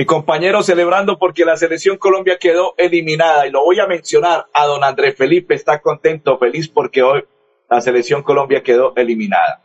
Mi 0.00 0.06
compañero 0.06 0.62
celebrando 0.62 1.18
porque 1.18 1.44
la 1.44 1.58
selección 1.58 1.98
Colombia 1.98 2.38
quedó 2.38 2.72
eliminada 2.78 3.46
y 3.46 3.50
lo 3.50 3.62
voy 3.62 3.80
a 3.80 3.86
mencionar 3.86 4.46
a 4.54 4.64
don 4.64 4.82
Andrés 4.82 5.14
Felipe. 5.14 5.54
Está 5.54 5.82
contento, 5.82 6.38
feliz 6.38 6.68
porque 6.70 7.02
hoy 7.02 7.22
la 7.68 7.82
selección 7.82 8.22
Colombia 8.22 8.62
quedó 8.62 8.94
eliminada. 8.96 9.62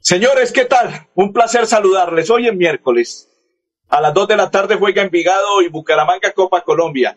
Señores, 0.00 0.52
¿qué 0.52 0.66
tal? 0.66 1.08
Un 1.14 1.32
placer 1.32 1.66
saludarles. 1.66 2.28
Hoy 2.28 2.46
es 2.46 2.54
miércoles. 2.54 3.30
A 3.88 4.02
las 4.02 4.12
2 4.12 4.28
de 4.28 4.36
la 4.36 4.50
tarde 4.50 4.76
juega 4.76 5.00
Envigado 5.00 5.62
y 5.62 5.68
Bucaramanga 5.68 6.30
Copa 6.32 6.60
Colombia. 6.60 7.16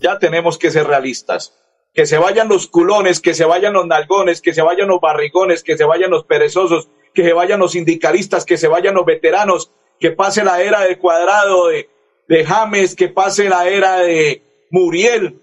Ya 0.00 0.18
tenemos 0.18 0.58
que 0.58 0.72
ser 0.72 0.84
realistas. 0.84 1.56
Que 1.94 2.06
se 2.06 2.18
vayan 2.18 2.48
los 2.48 2.66
culones, 2.66 3.20
que 3.20 3.34
se 3.34 3.44
vayan 3.44 3.74
los 3.74 3.86
nalgones, 3.86 4.40
que 4.40 4.52
se 4.52 4.62
vayan 4.62 4.88
los 4.88 5.00
barrigones, 5.00 5.62
que 5.62 5.76
se 5.76 5.84
vayan 5.84 6.10
los 6.10 6.24
perezosos, 6.24 6.88
que 7.16 7.24
se 7.24 7.32
vayan 7.32 7.58
los 7.58 7.72
sindicalistas, 7.72 8.44
que 8.44 8.58
se 8.58 8.68
vayan 8.68 8.94
los 8.94 9.06
veteranos, 9.06 9.72
que 9.98 10.10
pase 10.10 10.44
la 10.44 10.60
era 10.60 10.82
de 10.82 10.98
Cuadrado, 10.98 11.68
de, 11.68 11.88
de 12.28 12.44
James, 12.44 12.94
que 12.94 13.08
pase 13.08 13.48
la 13.48 13.66
era 13.66 14.00
de 14.00 14.42
Muriel. 14.70 15.40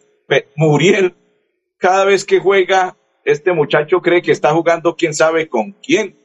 Muriel, 0.55 1.15
cada 1.79 2.05
vez 2.05 2.25
que 2.25 2.39
juega, 2.39 2.95
este 3.25 3.53
muchacho 3.53 4.01
cree 4.01 4.21
que 4.21 4.31
está 4.31 4.53
jugando 4.53 4.95
quién 4.95 5.15
sabe 5.15 5.49
con 5.49 5.71
quién 5.71 6.15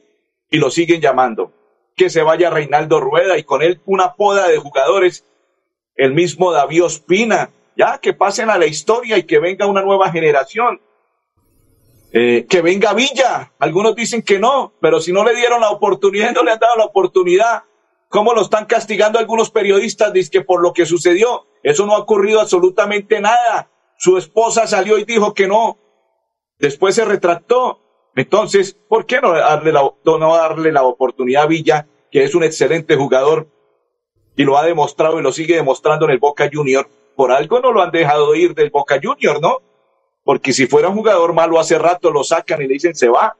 y 0.51 0.57
lo 0.57 0.69
siguen 0.69 1.01
llamando. 1.01 1.51
Que 1.95 2.11
se 2.11 2.21
vaya 2.21 2.51
Reinaldo 2.51 2.99
Rueda 2.99 3.35
y 3.39 3.43
con 3.43 3.63
él 3.63 3.81
una 3.85 4.13
poda 4.13 4.47
de 4.47 4.57
jugadores, 4.57 5.25
el 5.95 6.13
mismo 6.13 6.51
David 6.51 6.83
Ospina, 6.83 7.49
ya 7.75 7.97
que 7.97 8.13
pasen 8.13 8.51
a 8.51 8.59
la 8.59 8.67
historia 8.67 9.17
y 9.17 9.23
que 9.23 9.39
venga 9.39 9.65
una 9.65 9.81
nueva 9.81 10.11
generación. 10.11 10.79
Eh, 12.11 12.47
que 12.49 12.61
venga 12.61 12.93
Villa. 12.93 13.53
Algunos 13.59 13.95
dicen 13.95 14.21
que 14.21 14.39
no, 14.39 14.73
pero 14.81 14.99
si 14.99 15.11
no 15.11 15.23
le 15.23 15.35
dieron 15.35 15.61
la 15.61 15.69
oportunidad, 15.69 16.33
no 16.33 16.43
le 16.43 16.51
han 16.51 16.59
dado 16.59 16.75
la 16.75 16.85
oportunidad. 16.85 17.63
¿Cómo 18.07 18.33
lo 18.33 18.41
están 18.41 18.65
castigando 18.65 19.19
algunos 19.19 19.51
periodistas? 19.51 20.11
Dice 20.11 20.31
que 20.31 20.41
por 20.41 20.61
lo 20.61 20.73
que 20.73 20.87
sucedió, 20.87 21.45
eso 21.61 21.85
no 21.85 21.93
ha 21.93 21.99
ocurrido 21.99 22.41
absolutamente 22.41 23.19
nada. 23.19 23.69
Su 23.97 24.17
esposa 24.17 24.65
salió 24.65 24.97
y 24.97 25.05
dijo 25.05 25.33
que 25.33 25.47
no. 25.47 25.77
Después 26.57 26.95
se 26.95 27.05
retractó. 27.05 27.81
Entonces, 28.15 28.75
¿por 28.87 29.05
qué 29.05 29.21
no 29.21 29.33
darle 29.33 29.71
la, 29.71 29.91
no 30.03 30.35
darle 30.35 30.71
la 30.71 30.83
oportunidad 30.83 31.43
a 31.43 31.47
Villa, 31.47 31.87
que 32.11 32.23
es 32.23 32.33
un 32.33 32.43
excelente 32.43 32.95
jugador 32.95 33.47
y 34.35 34.43
lo 34.43 34.57
ha 34.57 34.65
demostrado 34.65 35.19
y 35.19 35.23
lo 35.23 35.31
sigue 35.31 35.55
demostrando 35.55 36.05
en 36.05 36.11
el 36.11 36.17
Boca 36.17 36.49
Junior? 36.51 36.89
Por 37.15 37.31
algo 37.31 37.59
no 37.59 37.71
lo 37.71 37.81
han 37.81 37.91
dejado 37.91 38.33
ir 38.33 38.55
del 38.55 38.71
Boca 38.71 38.99
Junior, 39.01 39.39
¿no? 39.39 39.61
Porque 40.29 40.53
si 40.53 40.67
fuera 40.67 40.89
un 40.89 40.95
jugador 40.95 41.33
malo 41.33 41.59
hace 41.59 41.79
rato 41.79 42.11
lo 42.11 42.23
sacan 42.23 42.61
y 42.61 42.67
le 42.67 42.75
dicen 42.75 42.93
se 42.93 43.09
va. 43.09 43.35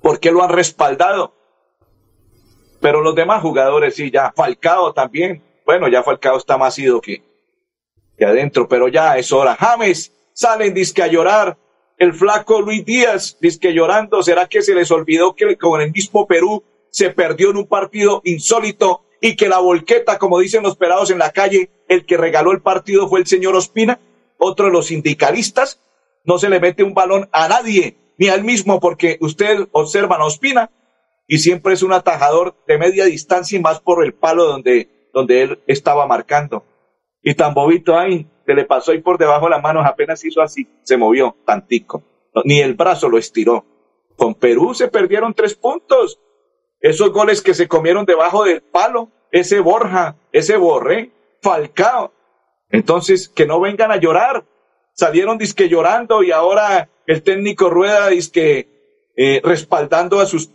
¿Por 0.00 0.20
qué 0.20 0.30
lo 0.30 0.44
han 0.44 0.50
respaldado? 0.50 1.34
Pero 2.80 3.00
los 3.00 3.16
demás 3.16 3.42
jugadores 3.42 3.96
sí, 3.96 4.08
ya. 4.08 4.30
Falcao 4.30 4.92
también. 4.92 5.42
Bueno, 5.66 5.88
ya 5.88 6.04
Falcao 6.04 6.36
está 6.36 6.56
más 6.56 6.78
ido 6.78 7.00
que, 7.00 7.24
que 8.16 8.24
adentro, 8.24 8.68
pero 8.68 8.86
ya 8.86 9.18
es 9.18 9.32
hora. 9.32 9.56
James 9.56 10.12
salen 10.32 10.72
disque 10.72 11.02
a 11.02 11.08
llorar. 11.08 11.56
El 11.98 12.14
flaco 12.14 12.60
Luis 12.60 12.84
Díaz 12.84 13.36
disque 13.40 13.74
llorando. 13.74 14.22
¿Será 14.22 14.46
que 14.46 14.62
se 14.62 14.76
les 14.76 14.88
olvidó 14.92 15.34
que 15.34 15.58
con 15.58 15.80
el 15.80 15.90
mismo 15.90 16.28
Perú 16.28 16.62
se 16.90 17.10
perdió 17.10 17.50
en 17.50 17.56
un 17.56 17.66
partido 17.66 18.22
insólito 18.24 19.02
y 19.20 19.34
que 19.34 19.48
la 19.48 19.58
volqueta, 19.58 20.16
como 20.16 20.38
dicen 20.38 20.62
los 20.62 20.76
pelados 20.76 21.10
en 21.10 21.18
la 21.18 21.32
calle, 21.32 21.70
el 21.88 22.06
que 22.06 22.16
regaló 22.16 22.52
el 22.52 22.60
partido 22.60 23.08
fue 23.08 23.18
el 23.18 23.26
señor 23.26 23.56
Ospina? 23.56 23.98
Otro 24.42 24.66
de 24.66 24.72
los 24.72 24.86
sindicalistas, 24.86 25.80
no 26.24 26.38
se 26.38 26.48
le 26.48 26.60
mete 26.60 26.82
un 26.82 26.94
balón 26.94 27.28
a 27.32 27.48
nadie, 27.48 27.96
ni 28.18 28.28
al 28.28 28.44
mismo, 28.44 28.80
porque 28.80 29.18
usted 29.20 29.68
observa 29.72 30.16
a 30.16 30.24
Ospina 30.24 30.70
y 31.26 31.38
siempre 31.38 31.74
es 31.74 31.82
un 31.82 31.92
atajador 31.92 32.54
de 32.66 32.78
media 32.78 33.04
distancia 33.04 33.58
y 33.58 33.62
más 33.62 33.80
por 33.80 34.04
el 34.04 34.14
palo 34.14 34.44
donde, 34.44 35.08
donde 35.12 35.42
él 35.42 35.62
estaba 35.66 36.06
marcando. 36.06 36.64
Y 37.22 37.34
tan 37.34 37.54
bobito 37.54 37.96
ahí, 37.96 38.26
se 38.44 38.54
le 38.54 38.64
pasó 38.64 38.92
ahí 38.92 38.98
por 38.98 39.18
debajo 39.18 39.46
de 39.46 39.50
las 39.50 39.62
manos, 39.62 39.86
apenas 39.86 40.24
hizo 40.24 40.42
así, 40.42 40.66
se 40.82 40.96
movió 40.96 41.36
tantico. 41.46 42.02
Ni 42.44 42.60
el 42.60 42.74
brazo 42.74 43.08
lo 43.08 43.18
estiró. 43.18 43.64
Con 44.16 44.34
Perú 44.34 44.74
se 44.74 44.88
perdieron 44.88 45.34
tres 45.34 45.54
puntos. 45.54 46.18
Esos 46.80 47.12
goles 47.12 47.42
que 47.42 47.54
se 47.54 47.68
comieron 47.68 48.04
debajo 48.04 48.44
del 48.44 48.62
palo, 48.62 49.08
ese 49.30 49.60
Borja, 49.60 50.16
ese 50.32 50.56
Borré, 50.56 51.12
Falcao, 51.40 52.12
entonces, 52.72 53.28
que 53.28 53.46
no 53.46 53.60
vengan 53.60 53.92
a 53.92 53.96
llorar. 53.96 54.44
Salieron 54.94 55.38
disque 55.38 55.68
llorando 55.68 56.22
y 56.22 56.32
ahora 56.32 56.88
el 57.06 57.22
técnico 57.22 57.70
Rueda 57.70 58.08
disque 58.08 58.68
eh, 59.16 59.40
respaldando 59.44 60.20
a 60.20 60.26
sus 60.26 60.50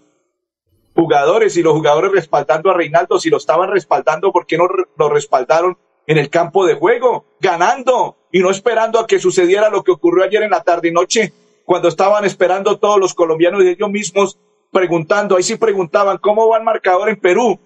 jugadores 0.95 1.55
y 1.57 1.63
los 1.63 1.73
jugadores 1.73 2.11
respaldando 2.11 2.71
a 2.71 2.73
Reinaldo. 2.73 3.19
Si 3.19 3.29
lo 3.29 3.37
estaban 3.37 3.69
respaldando, 3.69 4.31
¿por 4.31 4.47
qué 4.47 4.57
no 4.57 4.67
lo 4.97 5.09
respaldaron 5.09 5.77
en 6.07 6.17
el 6.17 6.29
campo 6.29 6.65
de 6.65 6.73
juego? 6.73 7.25
Ganando 7.39 8.17
y 8.31 8.39
no 8.39 8.49
esperando 8.49 8.99
a 8.99 9.07
que 9.07 9.19
sucediera 9.19 9.69
lo 9.69 9.83
que 9.83 9.91
ocurrió 9.91 10.23
ayer 10.23 10.41
en 10.43 10.51
la 10.51 10.63
tarde 10.63 10.89
y 10.89 10.91
noche, 10.91 11.33
cuando 11.65 11.87
estaban 11.87 12.25
esperando 12.25 12.77
todos 12.77 12.99
los 12.99 13.13
colombianos 13.13 13.63
y 13.63 13.69
ellos 13.69 13.89
mismos 13.89 14.39
preguntando, 14.71 15.35
ahí 15.35 15.43
sí 15.43 15.55
preguntaban, 15.55 16.17
¿cómo 16.17 16.49
va 16.49 16.57
el 16.57 16.63
marcador 16.63 17.09
en 17.09 17.19
Perú? 17.19 17.59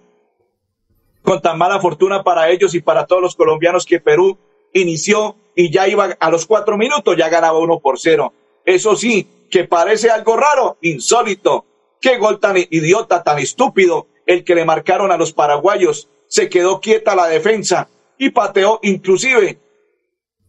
Con 1.22 1.40
tan 1.40 1.56
mala 1.56 1.80
fortuna 1.80 2.22
para 2.22 2.50
ellos 2.50 2.74
y 2.74 2.80
para 2.80 3.06
todos 3.06 3.22
los 3.22 3.36
colombianos 3.36 3.86
que 3.86 4.00
Perú 4.00 4.38
inició 4.72 5.36
y 5.54 5.70
ya 5.70 5.86
iba 5.88 6.16
a 6.18 6.30
los 6.30 6.46
cuatro 6.46 6.76
minutos, 6.76 7.16
ya 7.16 7.28
ganaba 7.28 7.58
uno 7.58 7.78
por 7.78 7.98
cero. 7.98 8.32
Eso 8.64 8.96
sí, 8.96 9.28
que 9.50 9.64
parece 9.64 10.10
algo 10.10 10.36
raro, 10.36 10.78
insólito. 10.80 11.66
Qué 12.00 12.18
gol 12.18 12.40
tan 12.40 12.56
idiota, 12.56 13.22
tan 13.22 13.38
estúpido, 13.38 14.06
el 14.26 14.44
que 14.44 14.54
le 14.54 14.64
marcaron 14.64 15.12
a 15.12 15.16
los 15.16 15.32
paraguayos. 15.32 16.08
Se 16.26 16.48
quedó 16.48 16.80
quieta 16.80 17.14
la 17.14 17.28
defensa 17.28 17.88
y 18.18 18.30
pateó, 18.30 18.80
inclusive, 18.82 19.60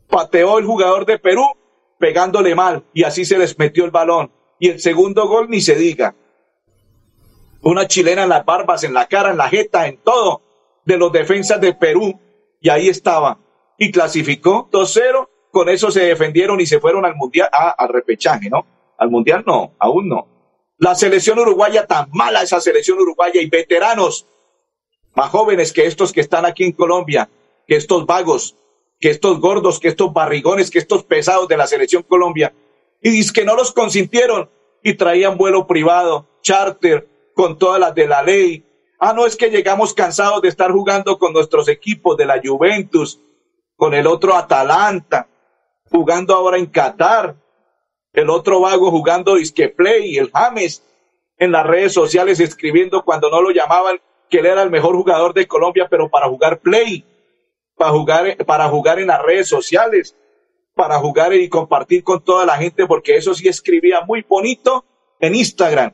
pateó 0.10 0.58
el 0.58 0.66
jugador 0.66 1.06
de 1.06 1.20
Perú 1.20 1.46
pegándole 2.00 2.56
mal 2.56 2.84
y 2.94 3.04
así 3.04 3.26
se 3.26 3.38
les 3.38 3.58
metió 3.60 3.86
el 3.86 3.92
balón. 3.92 4.32
Y 4.60 4.70
el 4.70 4.80
segundo 4.80 5.28
gol 5.28 5.50
ni 5.50 5.62
se 5.62 5.76
diga. 5.76 6.16
Una 7.62 7.88
chilena 7.88 8.24
en 8.24 8.30
las 8.30 8.46
barbas, 8.46 8.84
en 8.84 8.94
la 8.94 9.08
cara, 9.08 9.32
en 9.32 9.38
la 9.38 9.50
jeta, 9.50 9.88
en 9.88 9.98
todo 9.98 10.43
de 10.86 10.98
los 10.98 11.12
defensas 11.12 11.60
de 11.62 11.74
Perú 11.74 12.20
y 12.60 12.70
ahí 12.70 12.90
estaba. 12.90 13.40
Y 13.78 13.92
clasificó 13.92 14.70
2-0, 14.72 15.28
con 15.52 15.70
eso 15.70 15.92
se 15.92 16.06
defendieron 16.06 16.60
y 16.62 16.66
se 16.66 16.80
fueron 16.80 17.06
al 17.06 17.16
mundial, 17.16 17.50
ah, 17.52 17.76
al 17.78 17.90
repechaje, 17.90 18.50
¿no? 18.50 18.66
Al 18.98 19.10
mundial 19.10 19.44
no, 19.46 19.74
aún 19.80 20.08
no. 20.10 20.28
La 20.78 20.96
selección 20.96 21.40
uruguaya, 21.40 21.86
tan 21.86 22.10
mala 22.12 22.42
esa 22.42 22.60
selección 22.60 23.00
uruguaya 23.00 23.42
y 23.42 23.50
veteranos, 23.50 24.28
más 25.16 25.30
jóvenes 25.30 25.72
que 25.72 25.86
estos 25.86 26.12
que 26.12 26.22
están 26.22 26.46
aquí 26.46 26.64
en 26.64 26.72
Colombia, 26.72 27.30
que 27.68 27.76
estos 27.76 28.06
vagos, 28.06 28.56
que 29.00 29.10
estos 29.10 29.40
gordos, 29.40 29.80
que 29.80 29.90
estos 29.90 30.14
barrigones, 30.14 30.72
que 30.72 30.80
estos 30.80 31.04
pesados 31.04 31.48
de 31.48 31.58
la 31.58 31.68
selección 31.68 32.04
Colombia. 32.04 32.54
Y 33.02 33.12
dice 33.12 33.34
que 33.34 33.46
no 33.46 33.56
los 33.56 33.72
consintieron 33.72 34.50
y 34.82 34.96
traían 34.96 35.38
vuelo 35.38 35.68
privado, 35.68 36.28
charter, 36.42 37.08
con 37.36 37.58
todas 37.58 37.80
las 37.80 37.94
de 37.96 38.08
la 38.08 38.24
ley, 38.24 38.64
Ah, 39.06 39.12
no, 39.12 39.26
es 39.26 39.36
que 39.36 39.50
llegamos 39.50 39.94
cansados 39.94 40.42
de 40.42 40.48
estar 40.48 40.72
jugando 40.72 41.20
con 41.20 41.34
nuestros 41.34 41.68
equipos 41.68 42.16
de 42.16 42.26
la 42.26 42.40
Juventus, 42.42 43.20
con 43.76 43.94
el 43.94 44.08
otro 44.08 44.34
Atalanta, 44.34 45.28
jugando 45.92 46.34
ahora 46.34 46.58
en 46.58 46.68
Qatar, 46.68 47.36
el 48.14 48.30
otro 48.30 48.62
vago 48.62 48.92
jugando 48.92 49.36
Disque 49.36 49.68
Play, 49.68 50.18
el 50.18 50.32
James, 50.32 50.84
en 51.38 51.52
las 51.52 51.66
redes 51.66 51.92
sociales 51.92 52.40
escribiendo 52.40 53.04
cuando 53.04 53.30
no 53.30 53.42
lo 53.42 53.52
llamaban 53.52 54.00
que 54.30 54.38
él 54.38 54.46
era 54.46 54.62
el 54.62 54.72
mejor 54.72 54.96
jugador 54.96 55.34
de 55.34 55.48
Colombia, 55.48 55.88
pero 55.90 56.10
para 56.10 56.30
jugar 56.30 56.60
Play, 56.60 57.04
para 57.76 57.92
jugar, 57.92 58.38
para 58.46 58.70
jugar 58.70 59.00
en 59.00 59.08
las 59.08 59.22
redes 59.22 59.50
sociales, 59.50 60.16
para 60.76 60.98
jugar 61.00 61.34
y 61.34 61.50
compartir 61.50 62.06
con 62.06 62.24
toda 62.24 62.46
la 62.46 62.56
gente, 62.56 62.88
porque 62.88 63.18
eso 63.18 63.34
sí 63.34 63.50
escribía 63.50 64.00
muy 64.08 64.22
bonito 64.22 64.86
en 65.20 65.36
Instagram. 65.36 65.92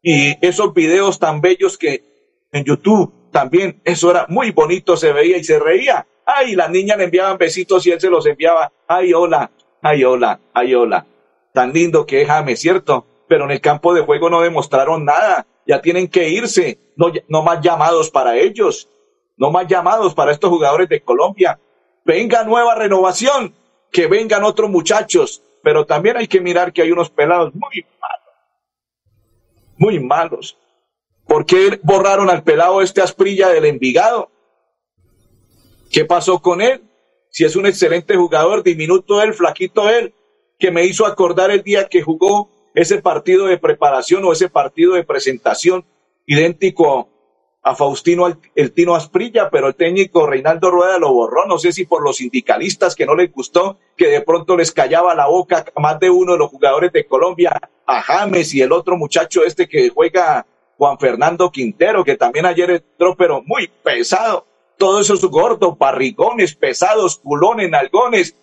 Y 0.00 0.36
esos 0.46 0.72
videos 0.72 1.18
tan 1.18 1.40
bellos 1.40 1.76
que 1.76 2.13
en 2.54 2.64
YouTube 2.64 3.12
también, 3.32 3.80
eso 3.84 4.12
era 4.12 4.26
muy 4.28 4.52
bonito, 4.52 4.96
se 4.96 5.12
veía 5.12 5.36
y 5.36 5.44
se 5.44 5.58
reía. 5.58 6.06
Ay, 6.24 6.54
las 6.54 6.70
niñas 6.70 6.96
le 6.96 7.04
enviaban 7.04 7.36
besitos 7.36 7.84
y 7.84 7.90
él 7.90 8.00
se 8.00 8.08
los 8.08 8.24
enviaba. 8.26 8.72
Ay, 8.86 9.12
hola, 9.12 9.50
ay, 9.82 10.04
hola, 10.04 10.38
ay, 10.54 10.72
hola. 10.72 11.04
Tan 11.52 11.72
lindo 11.72 12.06
que 12.06 12.22
es 12.22 12.60
¿cierto? 12.60 13.04
Pero 13.26 13.44
en 13.44 13.50
el 13.50 13.60
campo 13.60 13.92
de 13.92 14.02
juego 14.02 14.30
no 14.30 14.40
demostraron 14.40 15.04
nada. 15.04 15.46
Ya 15.66 15.82
tienen 15.82 16.06
que 16.06 16.28
irse. 16.28 16.78
No, 16.96 17.12
no 17.28 17.42
más 17.42 17.60
llamados 17.60 18.08
para 18.08 18.36
ellos. 18.36 18.88
No 19.36 19.50
más 19.50 19.66
llamados 19.66 20.14
para 20.14 20.30
estos 20.30 20.48
jugadores 20.48 20.88
de 20.88 21.00
Colombia. 21.00 21.58
venga 22.04 22.44
nueva 22.44 22.76
renovación, 22.76 23.52
que 23.90 24.06
vengan 24.06 24.44
otros 24.44 24.70
muchachos, 24.70 25.42
pero 25.62 25.86
también 25.86 26.16
hay 26.18 26.28
que 26.28 26.40
mirar 26.40 26.72
que 26.72 26.82
hay 26.82 26.92
unos 26.92 27.10
pelados 27.10 27.52
muy 27.54 27.84
malos, 28.00 28.34
muy 29.76 29.98
malos. 29.98 30.56
¿Por 31.26 31.46
qué 31.46 31.80
borraron 31.82 32.30
al 32.30 32.42
pelado 32.42 32.82
este 32.82 33.00
Asprilla 33.00 33.48
del 33.48 33.64
Envigado? 33.64 34.30
¿Qué 35.90 36.04
pasó 36.04 36.40
con 36.40 36.60
él? 36.60 36.82
Si 37.30 37.44
es 37.44 37.56
un 37.56 37.66
excelente 37.66 38.16
jugador, 38.16 38.62
diminuto 38.62 39.22
él, 39.22 39.34
flaquito 39.34 39.88
él, 39.88 40.14
que 40.58 40.70
me 40.70 40.84
hizo 40.84 41.06
acordar 41.06 41.50
el 41.50 41.62
día 41.62 41.88
que 41.88 42.02
jugó 42.02 42.50
ese 42.74 43.00
partido 43.00 43.46
de 43.46 43.58
preparación 43.58 44.24
o 44.24 44.32
ese 44.32 44.48
partido 44.48 44.94
de 44.94 45.04
presentación 45.04 45.84
idéntico 46.26 47.08
a 47.62 47.74
Faustino 47.74 48.26
el, 48.54 48.72
Tino 48.72 48.94
Asprilla, 48.94 49.48
pero 49.48 49.68
el 49.68 49.74
técnico 49.74 50.26
Reinaldo 50.26 50.70
Rueda 50.70 50.98
lo 50.98 51.12
borró, 51.12 51.46
no 51.46 51.58
sé 51.58 51.72
si 51.72 51.86
por 51.86 52.02
los 52.02 52.18
sindicalistas 52.18 52.94
que 52.94 53.06
no 53.06 53.14
les 53.14 53.32
gustó, 53.32 53.78
que 53.96 54.08
de 54.08 54.20
pronto 54.20 54.54
les 54.56 54.70
callaba 54.70 55.14
la 55.14 55.26
boca 55.26 55.64
a 55.74 55.80
más 55.80 55.98
de 55.98 56.10
uno 56.10 56.32
de 56.32 56.38
los 56.38 56.50
jugadores 56.50 56.92
de 56.92 57.06
Colombia, 57.06 57.58
a 57.86 58.02
James 58.02 58.52
y 58.54 58.60
el 58.60 58.72
otro 58.72 58.98
muchacho 58.98 59.44
este 59.44 59.66
que 59.66 59.88
juega 59.88 60.46
Juan 60.78 60.98
Fernando 60.98 61.50
Quintero, 61.50 62.04
que 62.04 62.16
también 62.16 62.46
ayer 62.46 62.70
entró, 62.70 63.14
pero 63.16 63.42
muy 63.42 63.68
pesado. 63.82 64.46
Todos 64.76 65.08
esos 65.08 65.24
gordos, 65.30 65.78
barrigones, 65.78 66.54
pesados, 66.54 67.18
culones, 67.18 67.70
nalgones, 67.70 68.34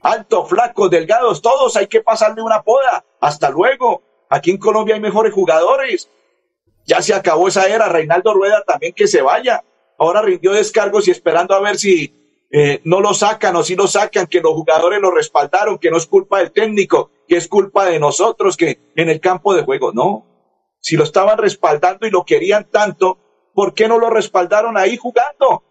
alto, 0.00 0.46
flacos, 0.46 0.90
delgados, 0.90 1.42
todos 1.42 1.76
hay 1.76 1.86
que 1.86 2.00
pasarle 2.00 2.42
una 2.42 2.62
poda. 2.62 3.04
Hasta 3.20 3.50
luego. 3.50 4.02
Aquí 4.28 4.50
en 4.50 4.58
Colombia 4.58 4.94
hay 4.94 5.00
mejores 5.00 5.32
jugadores. 5.32 6.08
Ya 6.86 7.02
se 7.02 7.14
acabó 7.14 7.48
esa 7.48 7.66
era. 7.66 7.88
Reinaldo 7.88 8.34
Rueda 8.34 8.62
también 8.66 8.92
que 8.92 9.06
se 9.06 9.22
vaya. 9.22 9.62
Ahora 9.98 10.22
rindió 10.22 10.52
descargos 10.52 11.06
y 11.06 11.10
esperando 11.10 11.54
a 11.54 11.60
ver 11.60 11.76
si 11.76 12.46
eh, 12.50 12.80
no 12.84 13.00
lo 13.00 13.14
sacan 13.14 13.56
o 13.56 13.62
si 13.62 13.74
lo 13.74 13.86
sacan, 13.86 14.26
que 14.26 14.40
los 14.40 14.52
jugadores 14.52 15.00
lo 15.00 15.10
respaldaron, 15.10 15.78
que 15.78 15.90
no 15.90 15.96
es 15.96 16.06
culpa 16.06 16.38
del 16.38 16.52
técnico, 16.52 17.10
que 17.26 17.36
es 17.36 17.48
culpa 17.48 17.84
de 17.86 17.98
nosotros, 17.98 18.56
que 18.56 18.78
en 18.94 19.08
el 19.08 19.20
campo 19.20 19.54
de 19.54 19.64
juego. 19.64 19.92
No. 19.92 20.24
Si 20.84 20.96
lo 20.98 21.04
estaban 21.04 21.38
respaldando 21.38 22.06
y 22.06 22.10
lo 22.10 22.26
querían 22.26 22.68
tanto, 22.70 23.16
¿por 23.54 23.72
qué 23.72 23.88
no 23.88 23.98
lo 23.98 24.10
respaldaron 24.10 24.76
ahí 24.76 24.98
jugando? 24.98 25.62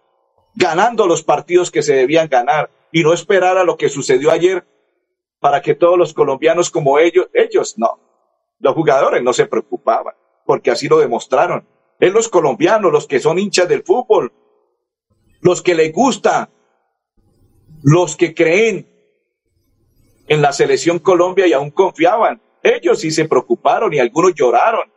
Ganando 0.56 1.06
los 1.06 1.22
partidos 1.22 1.70
que 1.70 1.84
se 1.84 1.94
debían 1.94 2.30
ganar 2.30 2.72
y 2.92 3.04
no 3.04 3.14
esperar 3.14 3.60
a 3.60 3.64
lo 3.64 3.78
que 3.78 3.90
sucedió 3.90 4.32
ayer 4.32 4.66
para 5.40 5.62
que 5.62 5.76
todos 5.76 6.00
los 6.00 6.16
colombianos 6.16 6.72
como 6.72 6.98
ellos, 6.98 7.28
ellos 7.32 7.76
no. 7.78 8.00
Los 8.58 8.74
jugadores 8.74 9.22
no 9.22 9.34
se 9.34 9.46
preocupaban 9.46 10.16
porque 10.48 10.72
así 10.72 10.88
lo 10.88 10.98
demostraron. 10.98 11.68
Es 12.00 12.12
los 12.12 12.28
colombianos, 12.28 12.92
los 12.92 13.06
que 13.06 13.20
son 13.20 13.38
hinchas 13.38 13.70
del 13.70 13.84
fútbol, 13.84 14.34
los 15.42 15.62
que 15.62 15.76
les 15.76 15.94
gusta, 15.94 16.50
los 17.84 18.16
que 18.16 18.34
creen 18.34 18.88
en 20.28 20.42
la 20.42 20.54
selección 20.54 20.98
Colombia 20.98 21.46
y 21.46 21.54
aún 21.54 21.70
confiaban. 21.70 22.42
Ellos 22.64 23.00
sí 23.00 23.12
se 23.12 23.26
preocuparon 23.26 23.94
y 23.94 24.00
algunos 24.00 24.34
lloraron. 24.34 24.92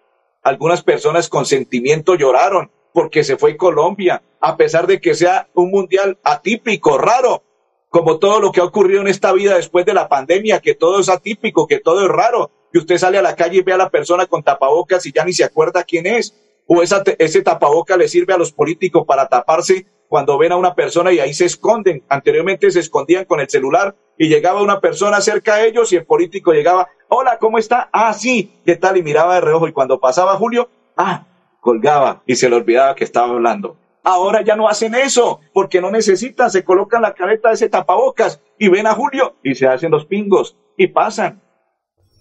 Algunas 0.46 0.84
personas 0.84 1.28
con 1.28 1.44
sentimiento 1.44 2.14
lloraron 2.14 2.70
porque 2.92 3.24
se 3.24 3.36
fue 3.36 3.56
Colombia, 3.56 4.22
a 4.40 4.56
pesar 4.56 4.86
de 4.86 5.00
que 5.00 5.16
sea 5.16 5.48
un 5.54 5.72
mundial 5.72 6.18
atípico, 6.22 6.98
raro, 6.98 7.42
como 7.88 8.20
todo 8.20 8.38
lo 8.38 8.52
que 8.52 8.60
ha 8.60 8.64
ocurrido 8.64 9.00
en 9.00 9.08
esta 9.08 9.32
vida 9.32 9.56
después 9.56 9.84
de 9.84 9.92
la 9.92 10.08
pandemia, 10.08 10.60
que 10.60 10.76
todo 10.76 11.00
es 11.00 11.08
atípico, 11.08 11.66
que 11.66 11.80
todo 11.80 12.04
es 12.04 12.08
raro, 12.08 12.52
que 12.72 12.78
usted 12.78 12.96
sale 12.96 13.18
a 13.18 13.22
la 13.22 13.34
calle 13.34 13.58
y 13.58 13.62
ve 13.62 13.72
a 13.72 13.76
la 13.76 13.90
persona 13.90 14.26
con 14.26 14.44
tapabocas 14.44 15.04
y 15.06 15.12
ya 15.12 15.24
ni 15.24 15.32
se 15.32 15.42
acuerda 15.42 15.82
quién 15.82 16.06
es, 16.06 16.36
o 16.68 16.80
esa, 16.80 17.02
ese 17.18 17.42
tapaboca 17.42 17.96
le 17.96 18.06
sirve 18.06 18.32
a 18.32 18.38
los 18.38 18.52
políticos 18.52 19.02
para 19.04 19.26
taparse 19.26 19.84
cuando 20.06 20.38
ven 20.38 20.52
a 20.52 20.56
una 20.56 20.76
persona 20.76 21.12
y 21.12 21.18
ahí 21.18 21.34
se 21.34 21.46
esconden. 21.46 22.04
Anteriormente 22.08 22.70
se 22.70 22.78
escondían 22.78 23.24
con 23.24 23.40
el 23.40 23.50
celular 23.50 23.96
y 24.18 24.28
llegaba 24.28 24.62
una 24.62 24.80
persona 24.80 25.20
cerca 25.20 25.54
a 25.54 25.64
ellos 25.64 25.92
y 25.92 25.96
el 25.96 26.04
político 26.04 26.52
llegaba, 26.52 26.88
hola, 27.08 27.38
¿cómo 27.38 27.58
está? 27.58 27.88
Ah, 27.92 28.12
sí, 28.12 28.60
¿qué 28.64 28.76
tal? 28.76 28.96
Y 28.96 29.02
miraba 29.02 29.34
de 29.34 29.40
reojo 29.40 29.68
y 29.68 29.72
cuando 29.72 30.00
pasaba 30.00 30.36
Julio, 30.36 30.70
ah, 30.96 31.26
colgaba 31.60 32.22
y 32.26 32.36
se 32.36 32.48
le 32.48 32.56
olvidaba 32.56 32.94
que 32.94 33.04
estaba 33.04 33.28
hablando. 33.28 33.76
Ahora 34.02 34.42
ya 34.42 34.54
no 34.54 34.68
hacen 34.68 34.94
eso 34.94 35.40
porque 35.52 35.80
no 35.80 35.90
necesitan, 35.90 36.50
se 36.50 36.64
colocan 36.64 37.02
la 37.02 37.14
careta 37.14 37.48
de 37.48 37.56
ese 37.56 37.68
tapabocas 37.68 38.40
y 38.58 38.68
ven 38.68 38.86
a 38.86 38.94
Julio 38.94 39.34
y 39.42 39.54
se 39.56 39.66
hacen 39.66 39.90
los 39.90 40.06
pingos 40.06 40.56
y 40.76 40.86
pasan. 40.86 41.42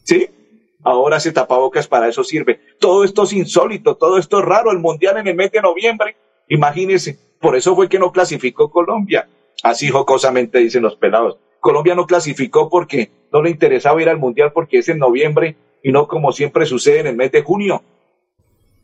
¿Sí? 0.03 0.29
Ahora 0.83 1.17
ese 1.17 1.31
tapabocas 1.31 1.87
para 1.87 2.07
eso 2.07 2.23
sirve. 2.23 2.59
Todo 2.79 3.03
esto 3.03 3.23
es 3.23 3.33
insólito, 3.33 3.97
todo 3.97 4.17
esto 4.17 4.39
es 4.39 4.45
raro. 4.45 4.71
El 4.71 4.79
mundial 4.79 5.17
en 5.17 5.27
el 5.27 5.35
mes 5.35 5.51
de 5.51 5.61
noviembre, 5.61 6.17
imagínense, 6.47 7.19
por 7.39 7.55
eso 7.55 7.75
fue 7.75 7.87
que 7.87 7.99
no 7.99 8.11
clasificó 8.11 8.69
Colombia. 8.71 9.29
Así 9.63 9.89
jocosamente 9.89 10.59
dicen 10.59 10.83
los 10.83 10.95
pelados. 10.95 11.39
Colombia 11.65 11.95
no 11.95 12.05
clasificó 12.05 12.69
porque 12.69 13.09
no 13.31 13.41
le 13.41 13.49
interesaba 13.49 13.99
ir 13.99 14.07
al 14.07 14.19
mundial 14.19 14.51
porque 14.53 14.77
es 14.77 14.87
en 14.87 14.99
noviembre 14.99 15.55
y 15.81 15.91
no 15.91 16.07
como 16.07 16.31
siempre 16.31 16.67
sucede 16.67 16.99
en 16.99 17.07
el 17.07 17.15
mes 17.15 17.31
de 17.31 17.41
junio. 17.41 17.81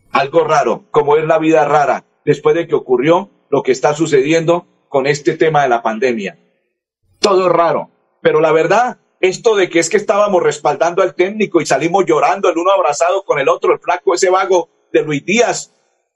Algo 0.10 0.44
raro, 0.46 0.86
como 0.90 1.16
es 1.16 1.24
la 1.24 1.38
vida 1.38 1.64
rara, 1.64 2.06
después 2.26 2.56
de 2.56 2.68
que 2.68 2.74
ocurrió 2.74 3.30
lo 3.52 3.62
que 3.62 3.72
está 3.72 3.94
sucediendo 3.94 4.66
con 4.90 5.06
este 5.06 5.38
tema 5.38 5.62
de 5.62 5.70
la 5.70 5.84
pandemia. 5.84 6.40
Todo 7.20 7.50
raro, 7.50 7.92
pero 8.20 8.42
la 8.42 8.52
verdad, 8.52 8.98
esto 9.20 9.56
de 9.56 9.70
que 9.70 9.78
es 9.78 9.88
que 9.88 9.98
estábamos 9.98 10.42
respaldando 10.42 11.04
al 11.04 11.14
técnico 11.14 11.62
y 11.62 11.68
salimos 11.68 12.06
llorando 12.08 12.50
el 12.50 12.58
uno 12.58 12.72
abrazado 12.72 13.22
con 13.26 13.38
el 13.38 13.48
otro, 13.48 13.74
el 13.74 13.80
flaco 13.80 14.16
ese 14.16 14.32
vago 14.32 14.70
de 14.92 15.04
Luis 15.04 15.24
Díaz, 15.24 15.72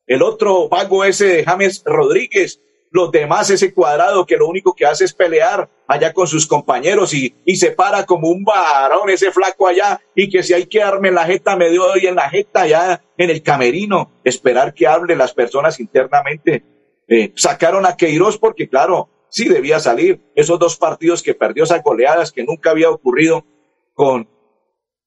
el 0.07 0.23
otro 0.23 0.67
vago 0.67 1.03
ese 1.03 1.27
de 1.27 1.43
James 1.45 1.83
Rodríguez, 1.85 2.59
los 2.95 3.11
demás 3.11 3.49
ese 3.49 3.73
cuadrado 3.73 4.25
que 4.25 4.37
lo 4.37 4.47
único 4.47 4.73
que 4.73 4.85
hace 4.85 5.03
es 5.03 5.13
pelear 5.13 5.69
allá 5.85 6.13
con 6.13 6.27
sus 6.27 6.47
compañeros 6.47 7.13
y, 7.13 7.35
y 7.43 7.57
se 7.57 7.71
para 7.71 8.05
como 8.05 8.29
un 8.29 8.45
varón 8.45 9.09
ese 9.09 9.33
flaco 9.33 9.67
allá 9.67 9.99
y 10.15 10.29
que 10.29 10.41
si 10.43 10.53
hay 10.53 10.65
que 10.65 10.79
darme 10.79 11.09
en 11.09 11.15
la 11.15 11.25
jeta 11.25 11.57
me 11.57 11.69
dio 11.69 11.85
hoy 11.85 12.07
en 12.07 12.15
la 12.15 12.29
jeta 12.29 12.61
allá 12.61 13.03
en 13.17 13.29
el 13.29 13.43
camerino, 13.43 14.11
esperar 14.23 14.73
que 14.73 14.87
hable 14.87 15.17
las 15.17 15.33
personas 15.33 15.79
internamente. 15.81 16.63
Eh, 17.09 17.33
sacaron 17.35 17.85
a 17.85 17.97
Queiroz 17.97 18.37
porque 18.37 18.69
claro, 18.69 19.09
sí 19.27 19.49
debía 19.49 19.81
salir. 19.81 20.21
Esos 20.33 20.57
dos 20.57 20.77
partidos 20.77 21.21
que 21.21 21.33
perdió 21.33 21.65
esas 21.65 21.83
goleadas 21.83 22.31
que 22.31 22.45
nunca 22.45 22.71
había 22.71 22.89
ocurrido 22.89 23.45
con 23.93 24.29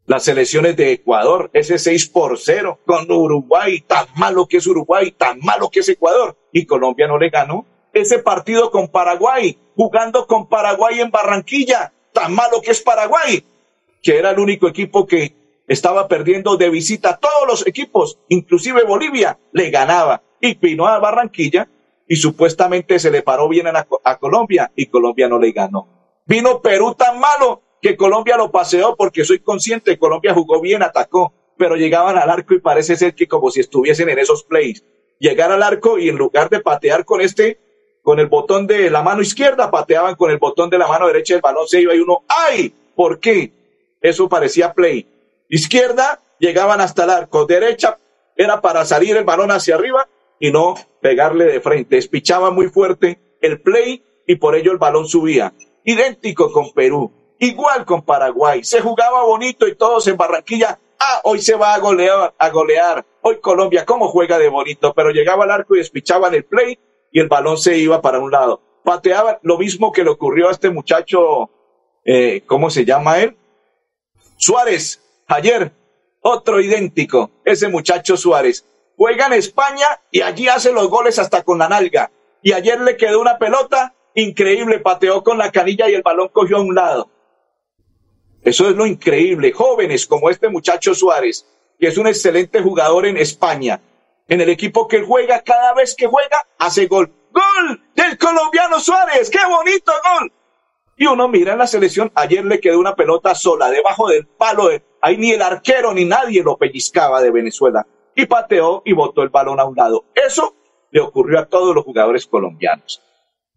las 0.04 0.24
selecciones 0.24 0.76
de 0.76 0.92
Ecuador, 0.92 1.50
ese 1.54 1.78
6 1.78 2.08
por 2.08 2.38
0 2.38 2.80
con 2.84 3.10
Uruguay, 3.10 3.80
tan 3.80 4.06
malo 4.16 4.46
que 4.46 4.58
es 4.58 4.66
Uruguay, 4.66 5.12
tan 5.12 5.38
malo 5.40 5.70
que 5.70 5.80
es 5.80 5.88
Ecuador, 5.88 6.36
y 6.52 6.66
Colombia 6.66 7.06
no 7.06 7.18
le 7.18 7.30
ganó. 7.30 7.66
Ese 8.00 8.20
partido 8.20 8.70
con 8.70 8.86
Paraguay, 8.86 9.58
jugando 9.74 10.28
con 10.28 10.48
Paraguay 10.48 11.00
en 11.00 11.10
Barranquilla, 11.10 11.92
tan 12.12 12.32
malo 12.32 12.60
que 12.62 12.70
es 12.70 12.80
Paraguay, 12.80 13.44
que 14.00 14.16
era 14.16 14.30
el 14.30 14.38
único 14.38 14.68
equipo 14.68 15.04
que 15.04 15.34
estaba 15.66 16.06
perdiendo 16.06 16.56
de 16.56 16.70
visita 16.70 17.18
todos 17.18 17.48
los 17.48 17.66
equipos, 17.66 18.20
inclusive 18.28 18.84
Bolivia, 18.84 19.36
le 19.52 19.70
ganaba. 19.70 20.22
Y 20.40 20.54
vino 20.54 20.86
a 20.86 21.00
Barranquilla 21.00 21.68
y 22.06 22.14
supuestamente 22.14 23.00
se 23.00 23.10
le 23.10 23.22
paró 23.22 23.48
bien 23.48 23.66
a, 23.66 23.84
a 24.04 24.18
Colombia 24.18 24.70
y 24.76 24.86
Colombia 24.86 25.26
no 25.28 25.40
le 25.40 25.50
ganó. 25.50 25.88
Vino 26.24 26.62
Perú 26.62 26.94
tan 26.94 27.18
malo 27.18 27.62
que 27.82 27.96
Colombia 27.96 28.36
lo 28.36 28.52
paseó 28.52 28.94
porque 28.94 29.24
soy 29.24 29.40
consciente, 29.40 29.98
Colombia 29.98 30.34
jugó 30.34 30.60
bien, 30.60 30.84
atacó, 30.84 31.32
pero 31.56 31.74
llegaban 31.74 32.16
al 32.16 32.30
arco 32.30 32.54
y 32.54 32.60
parece 32.60 32.94
ser 32.94 33.16
que 33.16 33.26
como 33.26 33.50
si 33.50 33.58
estuviesen 33.58 34.08
en 34.08 34.20
esos 34.20 34.44
plays. 34.44 34.84
Llegar 35.18 35.50
al 35.50 35.64
arco 35.64 35.98
y 35.98 36.08
en 36.08 36.16
lugar 36.16 36.48
de 36.48 36.60
patear 36.60 37.04
con 37.04 37.20
este, 37.20 37.58
con 38.08 38.20
el 38.20 38.28
botón 38.28 38.66
de 38.66 38.88
la 38.88 39.02
mano 39.02 39.20
izquierda, 39.20 39.70
pateaban 39.70 40.14
con 40.14 40.30
el 40.30 40.38
botón 40.38 40.70
de 40.70 40.78
la 40.78 40.88
mano 40.88 41.08
derecha, 41.08 41.34
el 41.34 41.42
balón 41.42 41.68
se 41.68 41.82
iba 41.82 41.94
y 41.94 41.98
uno, 41.98 42.22
¡ay! 42.26 42.72
¿Por 42.96 43.20
qué? 43.20 43.52
Eso 44.00 44.30
parecía 44.30 44.72
play. 44.72 45.06
Izquierda, 45.50 46.18
llegaban 46.38 46.80
hasta 46.80 47.04
el 47.04 47.10
arco. 47.10 47.44
Derecha, 47.44 47.98
era 48.34 48.62
para 48.62 48.86
salir 48.86 49.14
el 49.18 49.24
balón 49.24 49.50
hacia 49.50 49.74
arriba 49.74 50.08
y 50.40 50.50
no 50.50 50.74
pegarle 51.02 51.44
de 51.44 51.60
frente. 51.60 51.98
Espichaba 51.98 52.50
muy 52.50 52.68
fuerte 52.68 53.20
el 53.42 53.60
play 53.60 54.02
y 54.26 54.36
por 54.36 54.54
ello 54.54 54.72
el 54.72 54.78
balón 54.78 55.06
subía. 55.06 55.52
Idéntico 55.84 56.50
con 56.50 56.72
Perú. 56.72 57.12
Igual 57.38 57.84
con 57.84 58.00
Paraguay, 58.00 58.64
se 58.64 58.80
jugaba 58.80 59.22
bonito 59.24 59.68
y 59.68 59.74
todos 59.74 60.06
en 60.06 60.16
Barranquilla. 60.16 60.78
Ah, 60.98 61.20
hoy 61.24 61.42
se 61.42 61.56
va 61.56 61.74
a 61.74 61.78
golear, 61.78 62.32
a 62.38 62.48
golear. 62.48 63.04
Hoy 63.20 63.38
Colombia, 63.42 63.84
¿cómo 63.84 64.08
juega 64.08 64.38
de 64.38 64.48
bonito? 64.48 64.94
Pero 64.94 65.10
llegaba 65.10 65.44
al 65.44 65.50
arco 65.50 65.74
y 65.74 65.80
despichaban 65.80 66.32
el 66.32 66.46
play 66.46 66.78
y 67.12 67.20
el 67.20 67.28
balón 67.28 67.58
se 67.58 67.76
iba 67.78 68.00
para 68.00 68.18
un 68.18 68.30
lado. 68.30 68.60
Pateaban 68.84 69.38
lo 69.42 69.58
mismo 69.58 69.92
que 69.92 70.04
le 70.04 70.10
ocurrió 70.10 70.48
a 70.48 70.52
este 70.52 70.70
muchacho, 70.70 71.50
eh, 72.04 72.42
¿cómo 72.46 72.70
se 72.70 72.84
llama 72.84 73.20
él? 73.20 73.36
Suárez, 74.36 75.02
ayer, 75.26 75.72
otro 76.20 76.60
idéntico, 76.60 77.30
ese 77.44 77.68
muchacho 77.68 78.16
Suárez. 78.16 78.64
Juega 78.96 79.26
en 79.26 79.34
España 79.34 79.86
y 80.10 80.22
allí 80.22 80.48
hace 80.48 80.72
los 80.72 80.88
goles 80.88 81.18
hasta 81.18 81.42
con 81.42 81.58
la 81.58 81.68
nalga. 81.68 82.10
Y 82.42 82.52
ayer 82.52 82.80
le 82.80 82.96
quedó 82.96 83.20
una 83.20 83.38
pelota 83.38 83.94
increíble, 84.14 84.80
pateó 84.80 85.22
con 85.22 85.38
la 85.38 85.52
canilla 85.52 85.88
y 85.88 85.94
el 85.94 86.02
balón 86.02 86.28
cogió 86.28 86.56
a 86.56 86.62
un 86.62 86.74
lado. 86.74 87.10
Eso 88.42 88.68
es 88.68 88.76
lo 88.76 88.86
increíble. 88.86 89.52
Jóvenes 89.52 90.06
como 90.06 90.30
este 90.30 90.48
muchacho 90.48 90.94
Suárez, 90.94 91.46
que 91.78 91.88
es 91.88 91.98
un 91.98 92.06
excelente 92.06 92.60
jugador 92.62 93.06
en 93.06 93.16
España, 93.16 93.80
en 94.28 94.40
el 94.40 94.50
equipo 94.50 94.86
que 94.86 95.02
juega, 95.02 95.42
cada 95.42 95.74
vez 95.74 95.94
que 95.96 96.06
juega, 96.06 96.46
hace 96.58 96.86
gol. 96.86 97.12
¡Gol 97.32 97.82
del 97.94 98.12
el 98.12 98.18
colombiano 98.18 98.78
Suárez, 98.78 99.30
qué 99.30 99.38
bonito 99.48 99.92
gol. 100.20 100.32
Y 100.96 101.06
uno 101.06 101.28
mira 101.28 101.52
en 101.52 101.58
la 101.58 101.66
selección, 101.66 102.10
ayer 102.14 102.44
le 102.44 102.60
quedó 102.60 102.78
una 102.78 102.94
pelota 102.94 103.34
sola 103.34 103.70
debajo 103.70 104.08
del 104.08 104.26
palo, 104.26 104.68
de, 104.68 104.82
ahí 105.00 105.16
ni 105.16 105.30
el 105.30 105.42
arquero 105.42 105.94
ni 105.94 106.04
nadie 106.04 106.42
lo 106.42 106.56
pellizcaba 106.56 107.22
de 107.22 107.30
Venezuela. 107.30 107.86
Y 108.14 108.26
pateó 108.26 108.82
y 108.84 108.92
botó 108.92 109.22
el 109.22 109.28
balón 109.28 109.60
a 109.60 109.64
un 109.64 109.76
lado. 109.76 110.04
Eso 110.14 110.54
le 110.90 111.00
ocurrió 111.00 111.38
a 111.38 111.46
todos 111.46 111.74
los 111.74 111.84
jugadores 111.84 112.26
colombianos. 112.26 113.02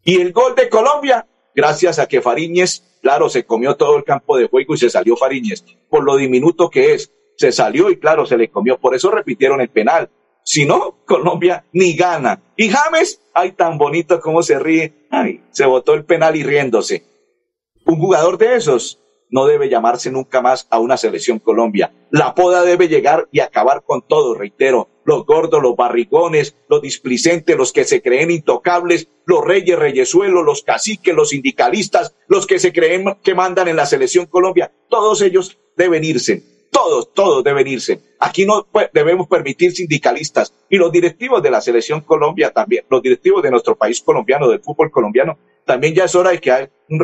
Y 0.03 0.21
el 0.21 0.31
gol 0.31 0.55
de 0.55 0.69
Colombia, 0.69 1.27
gracias 1.55 1.97
a 1.97 2.07
que 2.07 2.21
Fariñez, 2.21 2.99
claro, 3.01 3.27
se 3.27 3.45
comió 3.45 3.75
todo 3.75 3.97
el 3.97 4.03
campo 4.03 4.37
de 4.37 4.47
juego 4.47 4.75
y 4.75 4.77
se 4.77 4.89
salió 4.89 5.17
Fariñez, 5.17 5.65
por 5.89 6.03
lo 6.03 6.15
diminuto 6.15 6.69
que 6.69 6.93
es, 6.93 7.11
se 7.37 7.51
salió 7.51 7.89
y 7.89 7.97
claro, 7.97 8.25
se 8.27 8.37
le 8.37 8.51
comió. 8.51 8.77
Por 8.79 8.93
eso 8.93 9.09
repitieron 9.09 9.61
el 9.61 9.69
penal. 9.69 10.11
Si 10.43 10.65
no, 10.65 10.98
Colombia 11.05 11.65
ni 11.74 11.95
gana. 11.95 12.41
Y 12.55 12.69
James, 12.69 13.21
ay, 13.33 13.51
tan 13.53 13.77
bonito 13.77 14.19
como 14.19 14.43
se 14.43 14.60
ríe. 14.60 15.07
Ay, 15.10 15.43
se 15.51 15.65
botó 15.65 15.93
el 15.93 16.05
penal 16.05 16.36
y 16.36 16.43
riéndose. 16.43 17.05
Un 17.86 18.00
jugador 18.00 18.38
de 18.38 18.55
esos 18.55 19.00
no 19.31 19.45
debe 19.45 19.69
llamarse 19.69 20.12
nunca 20.12 20.41
más 20.41 20.67
a 20.69 20.79
una 20.79 20.98
selección 20.98 21.39
Colombia. 21.39 21.93
La 22.12 22.36
poda 22.36 22.63
debe 22.63 22.89
llegar 22.89 23.27
y 23.31 23.39
acabar 23.39 23.83
con 23.83 24.01
todo, 24.01 24.36
reitero. 24.36 24.89
Los 25.05 25.25
gordos, 25.25 25.63
los 25.63 25.75
barrigones, 25.75 26.55
los 26.69 26.81
displicentes, 26.81 27.57
los 27.57 27.71
que 27.71 27.86
se 27.86 28.01
creen 28.01 28.29
intocables, 28.29 29.07
los 29.25 29.43
reyes, 29.43 29.79
reyesuelos, 29.79 30.45
los 30.45 30.62
caciques, 30.62 31.15
los 31.15 31.29
sindicalistas, 31.29 32.13
los 32.27 32.45
que 32.45 32.60
se 32.60 32.71
creen 32.71 33.17
que 33.24 33.33
mandan 33.33 33.67
en 33.67 33.77
la 33.77 33.86
selección 33.86 34.25
Colombia. 34.25 34.71
Todos 34.89 35.21
ellos 35.21 35.57
deben 35.75 36.03
irse. 36.03 36.43
Todos, 36.71 37.13
todos 37.13 37.43
deben 37.43 37.67
irse. 37.67 38.01
Aquí 38.19 38.45
no 38.45 38.65
debemos 38.93 39.27
permitir 39.27 39.73
sindicalistas 39.73 40.53
y 40.69 40.77
los 40.77 40.91
directivos 40.91 41.43
de 41.43 41.51
la 41.51 41.61
selección 41.61 42.01
Colombia 42.01 42.51
también, 42.51 42.85
los 42.89 43.01
directivos 43.01 43.43
de 43.43 43.51
nuestro 43.51 43.75
país 43.75 44.01
colombiano, 44.01 44.47
del 44.47 44.61
fútbol 44.61 44.89
colombiano, 44.89 45.37
también 45.65 45.93
ya 45.93 46.05
es 46.05 46.15
hora 46.15 46.31
de 46.31 46.39
que 46.39 46.51
hay 46.51 46.67
un 46.89 46.99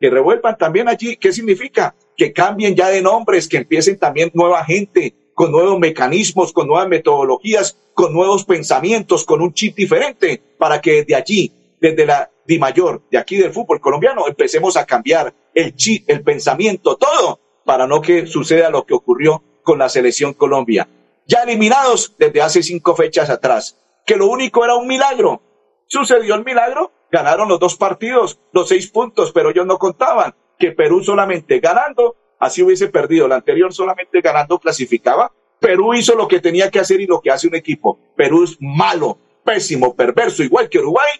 que 0.00 0.10
revuelvan 0.10 0.58
también 0.58 0.88
allí. 0.88 1.16
¿Qué 1.16 1.32
significa? 1.32 1.94
Que 2.16 2.32
cambien 2.32 2.74
ya 2.74 2.88
de 2.88 3.02
nombres, 3.02 3.46
que 3.48 3.58
empiecen 3.58 3.98
también 3.98 4.30
nueva 4.34 4.64
gente, 4.64 5.14
con 5.34 5.50
nuevos 5.50 5.78
mecanismos, 5.78 6.52
con 6.52 6.66
nuevas 6.66 6.88
metodologías, 6.88 7.76
con 7.92 8.12
nuevos 8.12 8.44
pensamientos, 8.44 9.24
con 9.24 9.42
un 9.42 9.52
chip 9.52 9.76
diferente, 9.76 10.42
para 10.58 10.80
que 10.80 10.96
desde 10.96 11.14
allí, 11.14 11.52
desde 11.80 12.06
la 12.06 12.30
Di 12.46 12.58
Mayor, 12.58 13.02
de 13.10 13.18
aquí 13.18 13.36
del 13.36 13.52
fútbol 13.52 13.80
colombiano, 13.80 14.28
empecemos 14.28 14.76
a 14.76 14.84
cambiar 14.84 15.32
el 15.54 15.74
chip, 15.74 16.08
el 16.08 16.22
pensamiento, 16.22 16.96
todo, 16.96 17.40
para 17.64 17.86
no 17.86 18.00
que 18.00 18.26
suceda 18.26 18.70
lo 18.70 18.84
que 18.84 18.94
ocurrió 18.94 19.42
con 19.62 19.78
la 19.78 19.88
selección 19.88 20.34
Colombia. 20.34 20.88
Ya 21.26 21.42
eliminados 21.42 22.14
desde 22.18 22.42
hace 22.42 22.62
cinco 22.62 22.94
fechas 22.94 23.30
atrás, 23.30 23.78
que 24.06 24.16
lo 24.16 24.26
único 24.26 24.64
era 24.64 24.74
un 24.74 24.86
milagro. 24.86 25.42
¿Sucedió 25.86 26.34
el 26.34 26.44
milagro? 26.44 26.92
Ganaron 27.10 27.48
los 27.48 27.60
dos 27.60 27.76
partidos, 27.76 28.38
los 28.52 28.68
seis 28.68 28.90
puntos, 28.90 29.32
pero 29.32 29.50
ellos 29.50 29.66
no 29.66 29.78
contaban 29.78 30.34
que 30.58 30.72
Perú 30.72 31.02
solamente 31.02 31.60
ganando, 31.60 32.16
así 32.38 32.62
hubiese 32.62 32.88
perdido. 32.88 33.28
La 33.28 33.36
anterior 33.36 33.72
solamente 33.72 34.20
ganando 34.20 34.58
clasificaba. 34.58 35.32
Perú 35.60 35.94
hizo 35.94 36.14
lo 36.14 36.28
que 36.28 36.40
tenía 36.40 36.70
que 36.70 36.80
hacer 36.80 37.00
y 37.00 37.06
lo 37.06 37.20
que 37.20 37.30
hace 37.30 37.48
un 37.48 37.54
equipo. 37.54 37.98
Perú 38.16 38.44
es 38.44 38.56
malo, 38.60 39.18
pésimo, 39.44 39.94
perverso, 39.94 40.42
igual 40.42 40.68
que 40.68 40.78
Uruguay. 40.78 41.10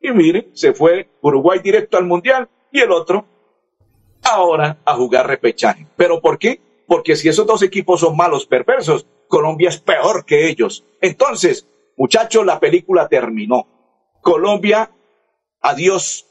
Y 0.00 0.10
miren, 0.10 0.50
se 0.54 0.74
fue 0.74 1.08
Uruguay 1.22 1.60
directo 1.62 1.96
al 1.96 2.04
Mundial 2.04 2.48
y 2.70 2.80
el 2.80 2.92
otro 2.92 3.24
ahora 4.22 4.78
a 4.84 4.94
jugar 4.94 5.26
repechaje. 5.26 5.86
¿Pero 5.96 6.20
por 6.20 6.38
qué? 6.38 6.60
Porque 6.86 7.16
si 7.16 7.28
esos 7.28 7.46
dos 7.46 7.62
equipos 7.62 8.00
son 8.00 8.16
malos, 8.16 8.46
perversos, 8.46 9.06
Colombia 9.28 9.68
es 9.68 9.78
peor 9.78 10.24
que 10.24 10.48
ellos. 10.48 10.84
Entonces, 11.00 11.68
muchachos, 11.96 12.44
la 12.46 12.60
película 12.60 13.08
terminó. 13.08 13.66
Colombia 14.22 14.90
adiós 15.60 16.26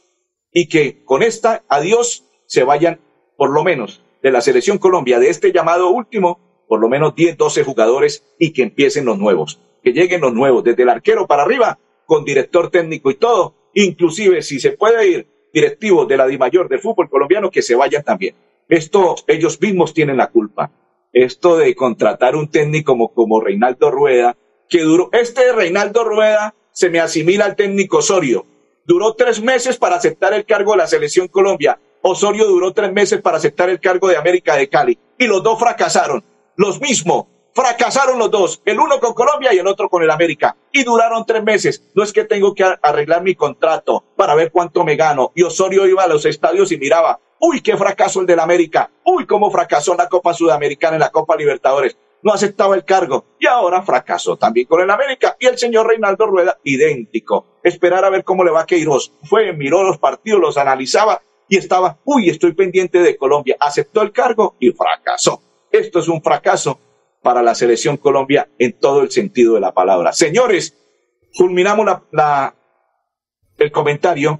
y 0.52 0.68
que 0.68 1.04
con 1.04 1.24
esta 1.24 1.64
adiós 1.68 2.24
se 2.48 2.64
vayan 2.64 3.00
por 3.38 3.52
lo 3.52 3.64
menos 3.64 4.02
de 4.24 4.32
la 4.32 4.42
selección 4.42 4.78
Colombia, 4.78 5.20
de 5.20 5.30
este 5.30 5.52
llamado 5.52 5.90
último, 5.90 6.40
por 6.68 6.80
lo 6.80 6.90
menos 6.90 7.16
10, 7.16 7.38
12 7.38 7.64
jugadores 7.64 8.26
y 8.40 8.52
que 8.52 8.64
empiecen 8.64 9.06
los 9.06 9.18
nuevos, 9.18 9.60
que 9.84 9.94
lleguen 9.94 10.22
los 10.22 10.34
nuevos, 10.34 10.64
desde 10.64 10.84
el 10.84 10.90
arquero 10.90 11.28
para 11.28 11.44
arriba, 11.44 11.80
con 12.06 12.26
director 12.26 12.72
técnico 12.72 13.12
y 13.12 13.16
todo, 13.16 13.54
inclusive 13.74 14.42
si 14.42 14.60
se 14.60 14.72
puede 14.72 15.08
ir 15.08 15.28
directivo 15.54 16.06
de 16.06 16.18
la 16.18 16.28
DIMAYOR 16.28 16.70
del 16.70 16.80
fútbol 16.80 17.10
colombiano, 17.10 17.50
que 17.50 17.62
se 17.62 17.76
vayan 17.76 18.04
también. 18.04 18.36
Esto 18.70 19.16
ellos 19.28 19.60
mismos 19.62 19.94
tienen 19.94 20.18
la 20.18 20.28
culpa. 20.28 20.72
Esto 21.14 21.58
de 21.58 21.74
contratar 21.76 22.36
un 22.36 22.50
técnico 22.50 22.92
como, 22.92 23.14
como 23.14 23.42
Reinaldo 23.42 23.90
Rueda, 23.92 24.36
que 24.70 24.82
duró, 24.82 25.10
este 25.14 25.52
Reinaldo 25.54 26.04
Rueda 26.04 26.54
se 26.72 26.90
me 26.90 27.00
asimila 27.00 27.46
al 27.46 27.56
técnico 27.56 27.98
Osorio, 27.98 28.46
duró 28.86 29.14
tres 29.14 29.42
meses 29.42 29.78
para 29.78 29.96
aceptar 29.96 30.34
el 30.34 30.46
cargo 30.46 30.74
de 30.74 30.78
la 30.78 30.88
selección 30.88 31.28
Colombia. 31.28 31.80
Osorio 32.02 32.46
duró 32.46 32.74
tres 32.74 32.94
meses 32.94 33.22
para 33.22 33.38
aceptar 33.38 33.70
el 33.70 33.80
cargo 33.80 34.08
de 34.08 34.18
América 34.18 34.56
de 34.56 34.70
Cali. 34.70 34.98
Y 35.18 35.28
los 35.28 35.44
dos 35.44 35.60
fracasaron. 35.60 36.24
Los 36.56 36.80
mismos. 36.80 37.26
Fracasaron 37.58 38.20
los 38.20 38.30
dos. 38.30 38.62
El 38.66 38.80
uno 38.80 39.00
con 39.00 39.16
Colombia 39.16 39.52
y 39.52 39.58
el 39.58 39.66
otro 39.66 39.90
con 39.90 40.04
el 40.04 40.12
América. 40.12 40.56
Y 40.72 40.84
duraron 40.84 41.26
tres 41.26 41.44
meses. 41.44 41.84
No 41.96 42.04
es 42.04 42.14
que 42.14 42.24
tengo 42.24 42.54
que 42.54 42.64
arreglar 42.64 43.24
mi 43.24 43.34
contrato 43.34 44.04
para 44.16 44.36
ver 44.36 44.52
cuánto 44.52 44.84
me 44.84 44.96
gano. 44.96 45.32
Y 45.34 45.42
Osorio 45.42 45.88
iba 45.88 46.04
a 46.04 46.08
los 46.08 46.24
estadios 46.28 46.72
y 46.72 46.78
miraba. 46.78 47.20
Uy, 47.40 47.62
qué 47.62 47.76
fracaso 47.76 48.22
el 48.22 48.28
del 48.28 48.42
América. 48.42 48.92
Uy, 49.04 49.26
cómo 49.26 49.50
fracasó 49.50 49.94
en 49.94 49.98
la 49.98 50.08
Copa 50.08 50.36
Sudamericana, 50.36 50.98
en 50.98 51.00
la 51.00 51.10
Copa 51.10 51.36
Libertadores 51.36 51.98
no 52.24 52.34
aceptaba 52.34 52.76
el 52.76 52.84
cargo 52.84 53.26
y 53.40 53.46
ahora 53.46 53.84
fracasó 53.84 54.38
también 54.38 54.68
con 54.68 54.82
el 54.82 54.90
América. 54.92 55.36
Y 55.40 55.48
el 55.48 55.58
señor 55.58 55.88
Reinaldo 55.88 56.28
Rueda, 56.28 56.60
idéntico. 56.64 57.46
Esperar 57.64 58.06
a 58.06 58.10
ver 58.10 58.24
cómo 58.24 58.44
le 58.44 58.52
va 58.52 58.62
a 58.62 58.66
Queiroz. 58.66 59.14
Fue, 59.24 59.54
miró 59.54 59.82
los 59.84 59.98
partidos, 59.98 60.42
los 60.42 60.58
analizaba 60.58 61.22
y 61.48 61.58
estaba, 61.58 61.98
uy, 62.06 62.30
estoy 62.30 62.54
pendiente 62.54 63.00
de 63.00 63.18
Colombia. 63.18 63.58
Aceptó 63.60 64.04
el 64.04 64.12
cargo 64.12 64.56
y 64.60 64.72
fracasó. 64.72 65.42
Esto 65.72 66.00
es 66.00 66.08
un 66.08 66.22
fracaso 66.22 66.80
para 67.28 67.44
la 67.44 67.56
selección 67.56 67.98
Colombia 67.98 68.48
en 68.58 68.80
todo 68.80 69.02
el 69.02 69.12
sentido 69.12 69.56
de 69.56 69.60
la 69.60 69.74
palabra. 69.74 70.14
Señores, 70.14 70.78
culminamos 71.38 71.86
la, 72.14 72.56
el 73.58 73.70
comentario 73.70 74.40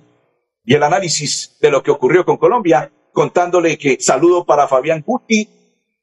y 0.64 0.74
el 0.74 0.82
análisis 0.82 1.58
de 1.60 1.70
lo 1.70 1.84
que 1.84 1.92
ocurrió 1.92 2.24
con 2.24 2.38
Colombia, 2.38 2.94
contándole 3.12 3.78
que 3.78 3.98
saludo 4.00 4.46
para 4.46 4.70
Fabián 4.70 5.04
Guti, 5.06 5.50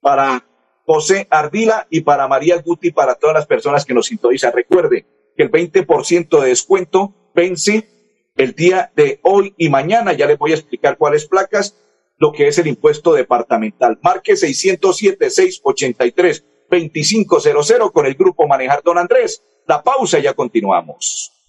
para 0.03 0.45
José 0.85 1.26
Ardila 1.31 1.87
y 1.88 2.03
para 2.03 2.29
María 2.29 2.61
Guti, 2.61 2.91
para 2.91 3.14
todas 3.14 3.33
las 3.33 3.47
personas 3.47 3.87
que 3.87 3.95
nos 3.95 4.09
sintonizan. 4.09 4.53
Recuerde 4.53 5.07
que 5.38 5.43
el 5.43 5.50
20% 5.50 6.38
de 6.38 6.49
descuento 6.49 7.31
vence 7.35 7.88
el 8.37 8.53
día 8.53 8.93
de 8.95 9.21
hoy 9.23 9.55
y 9.57 9.71
mañana. 9.71 10.12
Ya 10.12 10.26
les 10.26 10.37
voy 10.37 10.53
a 10.53 10.57
explicar 10.57 10.99
cuáles 10.99 11.25
placas, 11.25 11.76
lo 12.19 12.31
que 12.31 12.47
es 12.47 12.59
el 12.59 12.67
impuesto 12.67 13.14
departamental. 13.14 13.99
Marque 14.03 14.37
607-683-2500 16.71 17.92
con 17.92 18.06
el 18.06 18.14
grupo 18.14 18.47
Manejar 18.47 18.83
Don 18.83 18.99
Andrés. 18.99 19.42
La 19.66 19.83
pausa 19.83 20.18
y 20.18 20.23
ya 20.23 20.35
continuamos. 20.35 21.34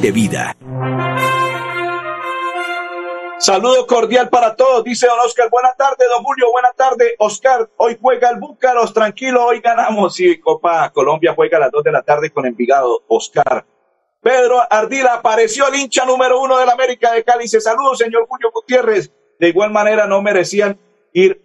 de 0.00 0.12
vida. 0.12 0.56
Saludo 3.38 3.86
cordial 3.86 4.28
para 4.28 4.54
todos, 4.54 4.84
dice 4.84 5.06
don 5.06 5.18
Oscar. 5.20 5.48
Buena 5.50 5.72
tarde, 5.72 6.04
don 6.14 6.22
Julio. 6.22 6.50
Buena 6.52 6.72
tarde, 6.72 7.14
Oscar. 7.18 7.70
Hoy 7.78 7.96
juega 8.00 8.28
el 8.28 8.38
Búcaros, 8.38 8.92
tranquilo, 8.92 9.46
hoy 9.46 9.60
ganamos. 9.60 10.14
Sí, 10.14 10.38
Copa 10.38 10.90
Colombia 10.92 11.32
juega 11.34 11.56
a 11.56 11.60
las 11.60 11.70
2 11.70 11.84
de 11.84 11.92
la 11.92 12.02
tarde 12.02 12.30
con 12.30 12.44
Envigado, 12.44 13.02
Oscar. 13.08 13.64
Pedro 14.22 14.60
Ardila 14.68 15.14
apareció 15.14 15.68
el 15.68 15.76
hincha 15.76 16.04
número 16.04 16.40
uno 16.40 16.58
de 16.58 16.66
la 16.66 16.72
América 16.72 17.12
de 17.12 17.24
Cali. 17.24 17.48
Se 17.48 17.60
saludo, 17.60 17.94
señor 17.94 18.26
Julio 18.28 18.50
Gutiérrez. 18.52 19.10
De 19.38 19.48
igual 19.48 19.70
manera, 19.70 20.06
no 20.06 20.20
merecían 20.20 20.78
ir. 21.14 21.42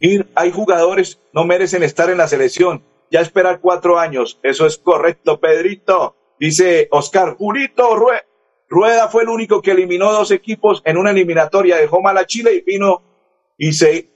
Ir, 0.00 0.26
hay 0.34 0.50
jugadores, 0.50 1.20
no 1.32 1.44
merecen 1.44 1.82
estar 1.82 2.08
en 2.08 2.18
la 2.18 2.28
selección. 2.28 2.82
Ya 3.10 3.20
esperar 3.20 3.60
cuatro 3.60 3.98
años. 3.98 4.40
Eso 4.42 4.66
es 4.66 4.78
correcto, 4.78 5.38
Pedrito. 5.38 6.16
Dice 6.38 6.88
Oscar, 6.90 7.36
Julito 7.36 7.96
Rue 7.96 8.20
Rueda 8.68 9.08
fue 9.08 9.22
el 9.22 9.28
único 9.28 9.62
que 9.62 9.70
eliminó 9.70 10.12
dos 10.12 10.30
equipos 10.30 10.82
en 10.84 10.96
una 10.96 11.10
eliminatoria, 11.10 11.76
dejó 11.76 12.00
mal 12.00 12.18
a 12.18 12.26
Chile 12.26 12.54
y 12.54 12.60
vino 12.62 13.02
y 13.56 13.72
se 13.72 14.10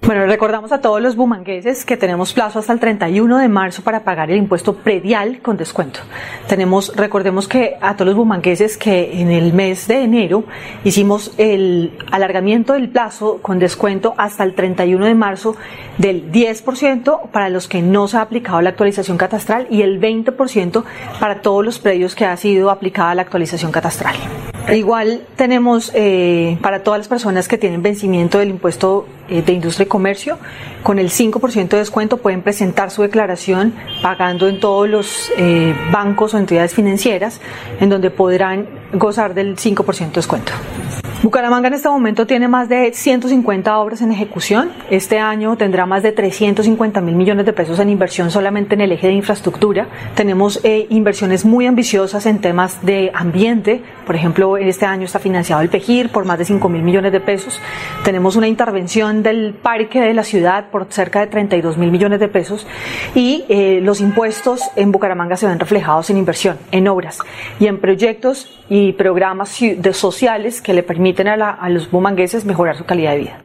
Bueno, 0.00 0.26
recordamos 0.26 0.70
a 0.70 0.80
todos 0.80 1.02
los 1.02 1.16
bumangueses 1.16 1.84
que 1.84 1.96
tenemos 1.96 2.32
plazo 2.32 2.60
hasta 2.60 2.72
el 2.72 2.78
31 2.78 3.38
de 3.38 3.48
marzo 3.48 3.82
para 3.82 4.04
pagar 4.04 4.30
el 4.30 4.38
impuesto 4.38 4.74
predial 4.74 5.40
con 5.42 5.56
descuento. 5.56 6.00
Tenemos, 6.46 6.94
recordemos 6.94 7.48
que 7.48 7.76
a 7.80 7.94
todos 7.94 8.06
los 8.06 8.16
bumangueses 8.16 8.76
que 8.76 9.20
en 9.20 9.32
el 9.32 9.52
mes 9.52 9.88
de 9.88 10.04
enero 10.04 10.44
hicimos 10.84 11.32
el 11.36 11.98
alargamiento 12.12 12.74
del 12.74 12.88
plazo 12.88 13.40
con 13.42 13.58
descuento 13.58 14.14
hasta 14.16 14.44
el 14.44 14.54
31 14.54 15.04
de 15.04 15.14
marzo 15.14 15.56
del 15.98 16.30
10% 16.30 17.30
para 17.30 17.48
los 17.48 17.66
que 17.66 17.82
no 17.82 18.06
se 18.06 18.18
ha 18.18 18.22
aplicado 18.22 18.60
la 18.60 18.70
actualización 18.70 19.18
catastral 19.18 19.66
y 19.68 19.82
el 19.82 20.00
20% 20.00 20.84
para 21.18 21.42
todos 21.42 21.64
los 21.64 21.80
predios 21.80 22.14
que 22.14 22.24
ha 22.24 22.36
sido 22.36 22.70
aplicada 22.70 23.16
la 23.16 23.22
actualización 23.22 23.72
catastral. 23.72 24.14
Igual 24.74 25.22
tenemos 25.36 25.90
eh, 25.94 26.58
para 26.60 26.82
todas 26.82 26.98
las 26.98 27.08
personas 27.08 27.48
que 27.48 27.56
tienen 27.56 27.82
vencimiento 27.82 28.38
del 28.38 28.50
impuesto 28.50 29.06
eh, 29.28 29.42
de 29.42 29.52
industria 29.52 29.87
comercio, 29.88 30.38
con 30.82 30.98
el 30.98 31.10
5% 31.10 31.68
de 31.68 31.78
descuento 31.78 32.18
pueden 32.18 32.42
presentar 32.42 32.90
su 32.90 33.02
declaración 33.02 33.74
pagando 34.02 34.48
en 34.48 34.60
todos 34.60 34.88
los 34.88 35.30
eh, 35.36 35.74
bancos 35.90 36.34
o 36.34 36.38
entidades 36.38 36.74
financieras, 36.74 37.40
en 37.80 37.88
donde 37.88 38.10
podrán 38.10 38.77
gozar 38.92 39.34
del 39.34 39.56
5% 39.56 40.08
de 40.08 40.12
descuento. 40.12 40.52
Bucaramanga 41.20 41.66
en 41.66 41.74
este 41.74 41.88
momento 41.88 42.28
tiene 42.28 42.46
más 42.46 42.68
de 42.68 42.92
150 42.92 43.76
obras 43.78 44.02
en 44.02 44.12
ejecución. 44.12 44.70
Este 44.88 45.18
año 45.18 45.56
tendrá 45.56 45.84
más 45.84 46.04
de 46.04 46.12
350 46.12 47.00
mil 47.00 47.16
millones 47.16 47.44
de 47.44 47.52
pesos 47.52 47.80
en 47.80 47.90
inversión 47.90 48.30
solamente 48.30 48.76
en 48.76 48.82
el 48.82 48.92
eje 48.92 49.08
de 49.08 49.14
infraestructura. 49.14 49.88
Tenemos 50.14 50.60
eh, 50.62 50.86
inversiones 50.90 51.44
muy 51.44 51.66
ambiciosas 51.66 52.24
en 52.26 52.40
temas 52.40 52.86
de 52.86 53.10
ambiente. 53.12 53.82
Por 54.06 54.14
ejemplo, 54.14 54.56
este 54.58 54.86
año 54.86 55.06
está 55.06 55.18
financiado 55.18 55.60
el 55.60 55.68
PEGIR 55.68 56.10
por 56.10 56.24
más 56.24 56.38
de 56.38 56.44
5 56.44 56.68
mil 56.68 56.82
millones 56.84 57.10
de 57.10 57.18
pesos. 57.18 57.60
Tenemos 58.04 58.36
una 58.36 58.46
intervención 58.46 59.24
del 59.24 59.54
parque 59.54 60.00
de 60.00 60.14
la 60.14 60.22
ciudad 60.22 60.70
por 60.70 60.86
cerca 60.88 61.18
de 61.18 61.26
32 61.26 61.78
mil 61.78 61.90
millones 61.90 62.20
de 62.20 62.28
pesos. 62.28 62.64
Y 63.16 63.44
eh, 63.48 63.80
los 63.82 64.00
impuestos 64.00 64.62
en 64.76 64.92
Bucaramanga 64.92 65.36
se 65.36 65.48
ven 65.48 65.58
reflejados 65.58 66.10
en 66.10 66.16
inversión, 66.16 66.58
en 66.70 66.86
obras 66.86 67.18
y 67.58 67.66
en 67.66 67.80
proyectos 67.80 68.54
y 68.70 68.77
programas 68.92 69.58
de 69.60 69.92
sociales 69.92 70.60
que 70.60 70.72
le 70.72 70.82
permiten 70.82 71.26
permiten 71.26 71.28
a, 71.28 71.68
los 71.68 71.90
bumangueses 71.90 72.44
mejorar 72.44 72.76
su 72.76 72.84
calidad 72.84 73.12
de 73.12 73.18
vida. 73.18 73.44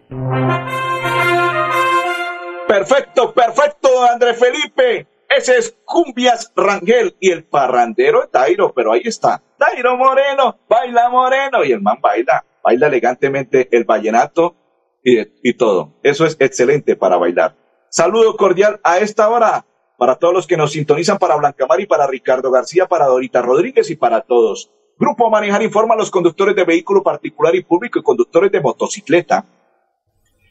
Perfecto, 2.68 3.34
perfecto, 3.34 3.90
André 4.12 4.34
Felipe. 4.34 5.08
Ese 5.30 5.58
es 5.58 5.76
Cumbias 5.86 6.52
Rangel 6.56 7.16
y 7.20 7.32
el 7.32 7.44
parrandero 7.44 8.22
de 8.22 8.28
Tairo, 8.28 8.74
pero 8.74 8.94
ahí 8.94 9.02
está. 9.06 9.42
Tairo 9.58 9.98
Moreno, 9.98 10.60
baila 10.68 11.10
Moreno 11.10 11.64
y 11.64 11.72
el 11.72 11.82
man 11.82 11.98
baila, 12.02 12.46
baila 12.64 12.88
elegantemente 12.88 13.68
el 13.72 13.84
vallenato 13.84 14.56
y, 15.04 15.20
y 15.42 15.54
todo. 15.56 15.94
Eso 16.04 16.26
es 16.26 16.36
excelente 16.40 16.96
para 16.96 17.18
bailar. 17.18 17.56
Saludo 17.90 18.36
cordial 18.38 18.80
a 18.84 18.98
esta 19.00 19.30
hora 19.30 19.66
para 19.98 20.16
todos 20.16 20.34
los 20.34 20.48
que 20.48 20.58
nos 20.58 20.72
sintonizan, 20.72 21.18
para 21.18 21.36
Blancamar 21.36 21.80
y 21.80 21.86
para 21.86 22.08
Ricardo 22.08 22.52
García, 22.52 22.88
para 22.88 23.06
Dorita 23.06 23.42
Rodríguez 23.42 23.90
y 23.90 23.96
para 23.96 24.22
todos. 24.22 24.72
Grupo 24.98 25.30
Manejar 25.30 25.62
informa 25.64 25.96
a 25.96 25.98
los 25.98 26.12
conductores 26.12 26.56
de 26.56 26.64
vehículo 26.64 27.04
particular 27.04 27.54
y 27.56 27.64
público 27.64 28.00
y 28.00 28.04
conductores 28.04 28.52
de 28.52 28.62
motocicleta. 28.62 29.46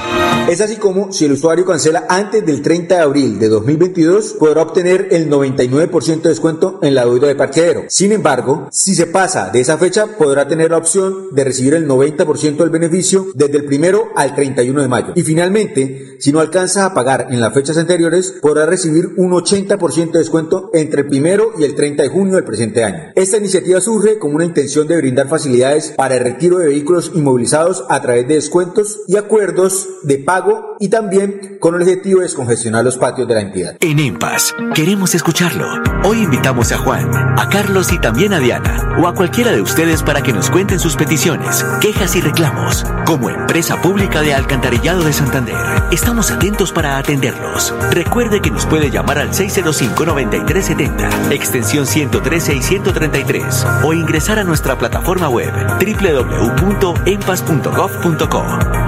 Es 0.47 0.61
así 0.61 0.75
como 0.75 1.11
si 1.11 1.25
el 1.25 1.31
usuario 1.31 1.65
cancela 1.65 2.05
antes 2.07 2.45
del 2.45 2.61
30 2.61 2.97
de 2.97 3.01
abril 3.01 3.39
de 3.39 3.49
2022 3.49 4.33
podrá 4.33 4.61
obtener 4.61 5.07
el 5.09 5.27
99% 5.27 6.21
de 6.21 6.29
descuento 6.29 6.77
en 6.83 6.93
la 6.93 7.03
deuda 7.03 7.29
de 7.29 7.35
parqueadero. 7.35 7.85
Sin 7.87 8.11
embargo, 8.11 8.67
si 8.71 8.93
se 8.93 9.07
pasa 9.07 9.49
de 9.49 9.61
esa 9.61 9.79
fecha 9.79 10.05
podrá 10.19 10.47
tener 10.47 10.69
la 10.69 10.77
opción 10.77 11.33
de 11.33 11.45
recibir 11.45 11.73
el 11.73 11.87
90% 11.87 12.57
del 12.57 12.69
beneficio 12.69 13.25
desde 13.33 13.57
el 13.57 13.65
primero 13.65 14.09
al 14.15 14.35
31 14.35 14.83
de 14.83 14.87
mayo. 14.87 15.13
Y 15.15 15.23
finalmente, 15.23 16.17
si 16.19 16.31
no 16.31 16.39
alcanza 16.39 16.85
a 16.85 16.93
pagar 16.93 17.29
en 17.31 17.41
las 17.41 17.55
fechas 17.55 17.75
anteriores, 17.77 18.35
podrá 18.39 18.67
recibir 18.67 19.13
un 19.17 19.31
80% 19.31 20.11
de 20.11 20.19
descuento 20.19 20.69
entre 20.75 21.01
el 21.01 21.07
primero 21.07 21.53
y 21.57 21.63
el 21.63 21.73
30 21.73 22.03
de 22.03 22.09
junio 22.09 22.35
del 22.35 22.43
presente 22.43 22.83
año. 22.83 23.13
Esta 23.15 23.37
iniciativa 23.37 23.81
surge 23.81 24.19
como 24.19 24.35
una 24.35 24.45
intención 24.45 24.87
de 24.87 24.97
brindar 24.97 25.27
facilidades 25.27 25.93
para 25.97 26.17
el 26.17 26.23
retiro 26.23 26.59
de 26.59 26.67
vehículos 26.67 27.13
inmovilizados 27.15 27.83
a 27.89 27.99
través 27.99 28.27
de 28.27 28.35
descuentos 28.35 28.58
y 29.07 29.17
acuerdos 29.17 29.87
de 30.03 30.17
pago 30.17 30.75
y 30.79 30.89
también 30.89 31.57
con 31.59 31.75
el 31.75 31.81
objetivo 31.81 32.19
de 32.19 32.25
descongestionar 32.25 32.83
los 32.83 32.97
patios 32.97 33.27
de 33.27 33.35
la 33.35 33.41
entidad. 33.41 33.77
En 33.79 33.99
EMPAS 33.99 34.55
queremos 34.73 35.15
escucharlo. 35.15 35.65
Hoy 36.03 36.23
invitamos 36.23 36.71
a 36.71 36.77
Juan, 36.77 37.09
a 37.13 37.49
Carlos 37.49 37.91
y 37.91 37.99
también 37.99 38.33
a 38.33 38.39
Diana 38.39 38.97
o 39.01 39.07
a 39.07 39.13
cualquiera 39.13 39.51
de 39.51 39.61
ustedes 39.61 40.03
para 40.03 40.21
que 40.21 40.33
nos 40.33 40.49
cuenten 40.49 40.79
sus 40.79 40.95
peticiones, 40.95 41.65
quejas 41.81 42.15
y 42.15 42.21
reclamos. 42.21 42.85
Como 43.05 43.29
empresa 43.29 43.81
pública 43.81 44.21
de 44.21 44.33
Alcantarillado 44.33 45.03
de 45.03 45.13
Santander, 45.13 45.55
estamos 45.91 46.31
atentos 46.31 46.71
para 46.71 46.97
atenderlos. 46.97 47.73
Recuerde 47.91 48.41
que 48.41 48.51
nos 48.51 48.65
puede 48.65 48.91
llamar 48.91 49.19
al 49.19 49.31
605-9370, 49.31 51.31
extensión 51.31 51.85
113 51.85 52.55
y 52.55 52.61
133 52.61 53.65
o 53.83 53.93
ingresar 53.93 54.39
a 54.39 54.43
nuestra 54.43 54.77
plataforma 54.77 55.29
web 55.29 55.53
www.empas.gov.co. 55.79 58.43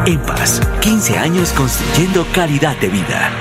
Empas, 0.06 0.62
15 0.82 1.18
años 1.18 1.54
construyendo 1.54 2.26
calidad 2.34 2.76
de 2.78 2.88
vida. 2.88 3.32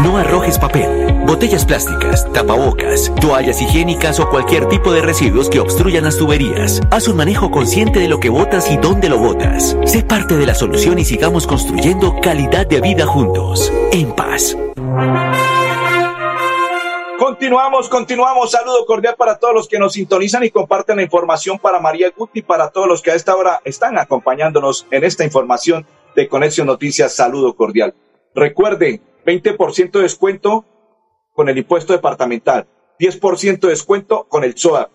No 0.00 0.16
arrojes 0.16 0.58
papel, 0.58 1.12
botellas 1.26 1.66
plásticas, 1.66 2.26
tapabocas, 2.32 3.12
toallas 3.20 3.60
higiénicas 3.60 4.18
o 4.20 4.28
cualquier 4.28 4.66
tipo 4.66 4.90
de 4.90 5.02
residuos 5.02 5.50
que 5.50 5.60
obstruyan 5.60 6.04
las 6.04 6.16
tuberías. 6.16 6.80
Haz 6.90 7.08
un 7.08 7.16
manejo 7.16 7.50
consciente 7.50 8.00
de 8.00 8.08
lo 8.08 8.18
que 8.18 8.30
botas 8.30 8.70
y 8.70 8.78
dónde 8.78 9.10
lo 9.10 9.18
botas. 9.18 9.76
Sé 9.84 10.02
parte 10.02 10.36
de 10.36 10.46
la 10.46 10.54
solución 10.54 10.98
y 10.98 11.04
sigamos 11.04 11.46
construyendo 11.46 12.16
calidad 12.20 12.66
de 12.66 12.80
vida 12.80 13.06
juntos. 13.06 13.70
En 13.92 14.12
paz. 14.12 14.56
Continuamos, 17.18 17.88
continuamos. 17.88 18.50
Saludo 18.50 18.86
cordial 18.86 19.14
para 19.16 19.38
todos 19.38 19.54
los 19.54 19.68
que 19.68 19.78
nos 19.78 19.92
sintonizan 19.92 20.42
y 20.42 20.50
comparten 20.50 20.96
la 20.96 21.02
información 21.02 21.58
para 21.58 21.80
María 21.80 22.10
Guti, 22.16 22.40
para 22.42 22.70
todos 22.70 22.88
los 22.88 23.02
que 23.02 23.10
a 23.10 23.14
esta 23.14 23.36
hora 23.36 23.60
están 23.64 23.98
acompañándonos 23.98 24.86
en 24.90 25.04
esta 25.04 25.22
información 25.22 25.86
de 26.16 26.28
Conexión 26.28 26.66
Noticias. 26.66 27.14
Saludo 27.14 27.54
cordial. 27.54 27.94
Recuerde, 28.34 29.02
20% 29.24 29.92
de 29.92 30.02
descuento 30.02 30.64
con 31.32 31.48
el 31.48 31.56
impuesto 31.58 31.92
departamental, 31.92 32.66
10% 32.98 33.60
de 33.60 33.68
descuento 33.68 34.24
con 34.28 34.42
el 34.44 34.56
SOA. 34.56 34.90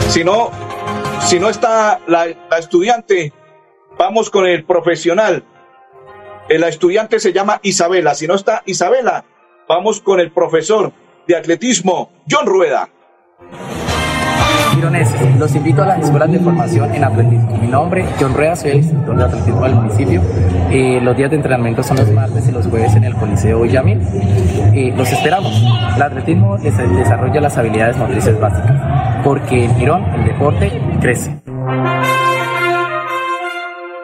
Si 0.09 0.25
no, 0.25 0.51
si 1.21 1.39
no 1.39 1.49
está 1.49 2.01
la, 2.07 2.27
estudiante, 2.59 3.33
vamos 3.97 4.31
con 4.31 4.47
el 4.47 4.65
profesional. 4.65 5.45
Eh, 6.49 6.59
La 6.59 6.69
estudiante 6.69 7.21
se 7.21 7.33
llama 7.33 7.61
Isabela. 7.63 8.15
Si 8.17 8.27
no 8.27 8.35
está 8.35 8.63
Isabela, 8.67 9.25
vamos 9.71 10.01
con 10.01 10.19
el 10.19 10.33
profesor 10.33 10.91
de 11.29 11.37
atletismo, 11.37 12.11
John 12.29 12.45
Rueda. 12.45 12.89
Gironeses, 14.75 15.37
los 15.39 15.55
invito 15.55 15.83
a 15.85 15.87
las 15.87 16.01
escuelas 16.05 16.33
de 16.33 16.41
formación 16.41 16.93
en 16.93 17.05
atletismo. 17.05 17.57
Mi 17.57 17.69
nombre, 17.69 18.05
John 18.21 18.35
Rueda, 18.35 18.57
soy 18.57 18.73
el 18.73 18.77
instructor 18.79 19.17
de 19.17 19.25
atletismo 19.25 19.63
del 19.63 19.75
municipio. 19.77 20.23
Eh, 20.73 20.99
los 21.01 21.17
días 21.17 21.31
de 21.31 21.37
entrenamiento 21.37 21.85
son 21.85 21.99
los 21.99 22.11
martes 22.11 22.49
y 22.49 22.53
los 22.53 22.67
jueves 22.67 22.97
en 22.97 23.05
el 23.05 23.15
Coliseo 23.15 23.61
Villamil. 23.63 24.01
Eh, 24.75 24.93
los 24.97 25.09
esperamos. 25.13 25.53
El 25.95 26.03
atletismo 26.03 26.57
les- 26.59 26.77
desarrolla 26.77 27.41
las 27.41 27.57
habilidades 27.57 27.97
motrices 27.97 28.41
básicas, 28.41 29.23
porque 29.23 29.67
en 29.67 29.77
Girón 29.77 30.05
el 30.15 30.25
deporte 30.25 30.81
crece. 31.01 31.41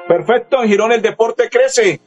Perfecto, 0.07 0.63
en 0.63 0.69
Girón 0.69 0.93
el 0.93 1.03
deporte 1.03 1.49
crece. 1.51 2.01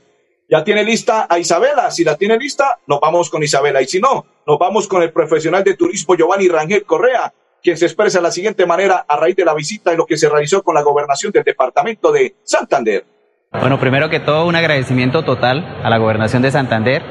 Ya 0.49 0.63
tiene 0.63 0.83
lista 0.83 1.27
a 1.29 1.38
Isabela. 1.38 1.91
Si 1.91 2.03
la 2.03 2.15
tiene 2.15 2.35
lista, 2.35 2.79
nos 2.88 2.99
vamos 2.99 3.29
con 3.29 3.43
Isabela. 3.43 3.81
Y 3.83 3.88
si 3.88 3.99
no, 3.99 4.25
nos 4.47 4.57
vamos 4.57 4.88
con 4.88 5.03
el 5.03 5.12
profesional 5.12 5.63
de 5.63 5.75
turismo 5.75 6.15
Giovanni 6.15 6.47
Rangel 6.47 6.85
Correa, 6.85 7.31
quien 7.62 7.77
se 7.77 7.85
expresa 7.85 8.17
de 8.17 8.23
la 8.23 8.31
siguiente 8.31 8.65
manera 8.65 9.05
a 9.07 9.15
raíz 9.15 9.35
de 9.35 9.45
la 9.45 9.53
visita 9.53 9.93
y 9.93 9.97
lo 9.97 10.07
que 10.07 10.17
se 10.17 10.27
realizó 10.27 10.63
con 10.63 10.73
la 10.73 10.81
gobernación 10.81 11.31
del 11.31 11.43
departamento 11.43 12.12
de 12.12 12.35
Santander. 12.43 13.05
Bueno, 13.51 13.79
primero 13.79 14.09
que 14.09 14.19
todo, 14.19 14.47
un 14.47 14.55
agradecimiento 14.55 15.23
total 15.23 15.79
a 15.83 15.89
la 15.89 15.97
Gobernación 15.97 16.43
de 16.43 16.51
Santander 16.51 17.01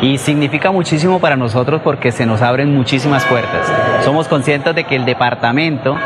y 0.00 0.18
significa 0.18 0.70
muchísimo 0.70 1.20
para 1.20 1.34
nosotros 1.34 1.80
porque 1.82 2.12
se 2.12 2.24
nos 2.24 2.40
abren 2.40 2.72
muchísimas 2.72 3.24
puertas. 3.24 3.66
Somos 4.04 4.28
conscientes 4.28 4.76
de 4.76 4.84
que 4.84 4.94
el 4.94 5.04
departamento 5.04 5.96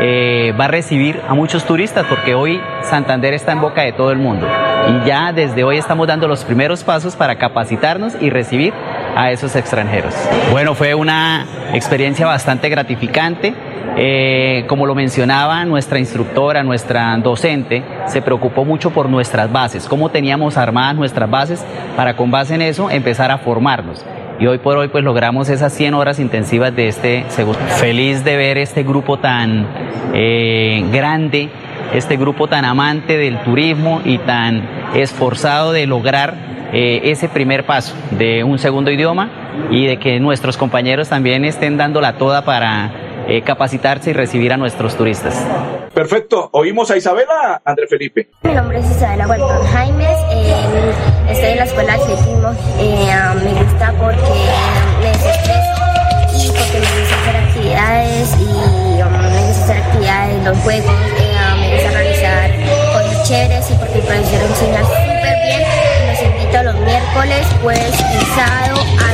eh, 0.00 0.54
va 0.58 0.64
a 0.66 0.68
recibir 0.68 1.20
a 1.28 1.34
muchos 1.34 1.64
turistas 1.64 2.06
porque 2.08 2.34
hoy 2.34 2.60
Santander 2.82 3.34
está 3.34 3.52
en 3.52 3.60
boca 3.60 3.82
de 3.82 3.92
todo 3.92 4.10
el 4.10 4.18
mundo 4.18 4.46
y 4.88 5.06
ya 5.06 5.32
desde 5.32 5.64
hoy 5.64 5.78
estamos 5.78 6.06
dando 6.06 6.26
los 6.28 6.44
primeros 6.44 6.82
pasos 6.82 7.16
para 7.16 7.36
capacitarnos 7.36 8.14
y 8.20 8.30
recibir 8.30 8.72
a 9.14 9.30
esos 9.30 9.54
extranjeros. 9.56 10.14
Bueno, 10.50 10.74
fue 10.74 10.94
una 10.94 11.46
experiencia 11.72 12.26
bastante 12.26 12.68
gratificante. 12.68 13.54
Eh, 13.94 14.64
como 14.68 14.86
lo 14.86 14.94
mencionaba 14.94 15.64
nuestra 15.66 15.98
instructora, 15.98 16.62
nuestra 16.62 17.14
docente, 17.18 17.82
se 18.06 18.22
preocupó 18.22 18.64
mucho 18.64 18.90
por 18.90 19.10
nuestras 19.10 19.52
bases, 19.52 19.86
cómo 19.86 20.08
teníamos 20.08 20.56
armadas 20.56 20.96
nuestras 20.96 21.28
bases 21.28 21.62
para 21.94 22.16
con 22.16 22.30
base 22.30 22.54
en 22.54 22.62
eso 22.62 22.88
empezar 22.88 23.30
a 23.30 23.36
formarnos. 23.36 24.02
Y 24.42 24.46
hoy 24.48 24.58
por 24.58 24.76
hoy 24.76 24.88
pues 24.88 25.04
logramos 25.04 25.48
esas 25.50 25.72
100 25.72 25.94
horas 25.94 26.18
intensivas 26.18 26.74
de 26.74 26.88
este 26.88 27.24
segundo. 27.28 27.60
Feliz 27.76 28.24
de 28.24 28.36
ver 28.36 28.58
este 28.58 28.82
grupo 28.82 29.16
tan 29.20 29.68
eh, 30.14 30.84
grande, 30.92 31.48
este 31.94 32.16
grupo 32.16 32.48
tan 32.48 32.64
amante 32.64 33.16
del 33.16 33.38
turismo 33.44 34.02
y 34.04 34.18
tan 34.18 34.68
esforzado 34.96 35.70
de 35.70 35.86
lograr 35.86 36.34
eh, 36.72 37.02
ese 37.04 37.28
primer 37.28 37.66
paso 37.66 37.94
de 38.18 38.42
un 38.42 38.58
segundo 38.58 38.90
idioma 38.90 39.30
y 39.70 39.86
de 39.86 39.98
que 39.98 40.18
nuestros 40.18 40.56
compañeros 40.56 41.08
también 41.08 41.44
estén 41.44 41.76
dándola 41.76 42.14
toda 42.14 42.42
para 42.42 42.90
eh, 43.28 43.42
capacitarse 43.42 44.10
y 44.10 44.12
recibir 44.12 44.52
a 44.52 44.56
nuestros 44.56 44.96
turistas. 44.96 45.34
Perfecto. 45.94 46.48
Oímos 46.52 46.90
a 46.90 46.96
Isabela, 46.96 47.60
André 47.64 47.86
Felipe. 47.86 48.30
Mi 48.42 48.54
nombre 48.54 48.78
es 48.78 48.90
Isabela 48.90 49.26
Guantón 49.26 49.66
Jaimes, 49.66 50.18
eh, 50.30 50.92
estoy 51.28 51.50
en 51.50 51.58
la 51.58 51.64
escuela 51.64 51.96
de 51.96 52.02
atletismo, 52.02 52.50
eh, 52.78 53.14
me 53.44 53.62
gusta 53.62 53.92
porque 54.00 54.32
me 55.00 55.08
desestreso 55.08 55.82
y 56.34 56.48
porque 56.48 56.80
me 56.80 57.00
gusta 57.00 57.20
hacer 57.20 57.36
actividades 57.36 58.36
y 58.40 59.02
um, 59.02 59.12
me 59.12 59.46
gusta 59.48 59.64
hacer 59.64 59.76
actividades, 59.76 60.44
los 60.44 60.58
juegos, 60.58 60.94
eh, 61.18 61.36
me 61.60 61.74
gusta 61.74 61.90
realizar 61.90 62.50
cosas 62.92 63.28
chéveres 63.28 63.70
y 63.70 63.74
porque 63.74 63.98
el 63.98 64.04
profesor 64.04 64.42
enseña 64.48 64.80
súper 64.84 65.36
bien 65.44 65.62
los 66.08 66.22
invito 66.22 66.62
los 66.62 66.74
miércoles, 66.80 67.46
jueves 67.62 67.94
y 67.94 68.24
sábado 68.34 68.80
a 68.98 69.12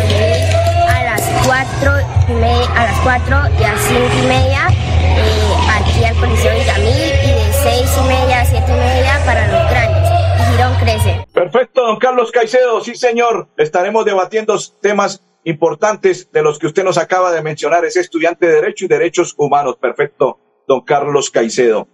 a 0.94 1.04
las 1.04 1.22
4 1.44 1.97
y 2.28 2.32
media, 2.32 2.66
a 2.74 2.84
las 2.84 3.00
4 3.00 3.36
y 3.58 3.62
a 3.64 3.72
las 3.72 3.80
5 3.82 4.00
y 4.00 4.26
media 4.26 4.68
eh, 4.70 5.54
aquí 5.72 6.04
al 6.04 6.14
Coliseo 6.16 6.52
Villamil 6.58 6.88
y 6.88 7.32
de 7.32 7.52
6 7.52 7.98
y 7.98 8.02
media 8.08 8.40
a 8.40 8.44
7 8.44 8.64
y 8.66 8.70
media 8.74 9.22
para 9.24 9.46
los 9.48 9.70
grandes. 9.70 10.10
Y 10.38 10.42
Girón 10.52 10.74
crece. 10.80 11.26
Perfecto, 11.32 11.86
don 11.86 11.98
Carlos 11.98 12.30
Caicedo. 12.30 12.80
Sí, 12.80 12.94
señor. 12.94 13.48
Estaremos 13.56 14.04
debatiendo 14.04 14.56
temas 14.80 15.24
importantes 15.44 16.30
de 16.30 16.42
los 16.42 16.58
que 16.58 16.66
usted 16.66 16.84
nos 16.84 16.98
acaba 16.98 17.32
de 17.32 17.40
mencionar. 17.42 17.84
Es 17.84 17.96
estudiante 17.96 18.46
de 18.46 18.52
Derecho 18.54 18.84
y 18.84 18.88
Derechos 18.88 19.34
Humanos. 19.36 19.76
Perfecto. 19.80 20.38
don 20.66 20.82
Carlos 20.82 21.30
Caicedo. 21.30 21.88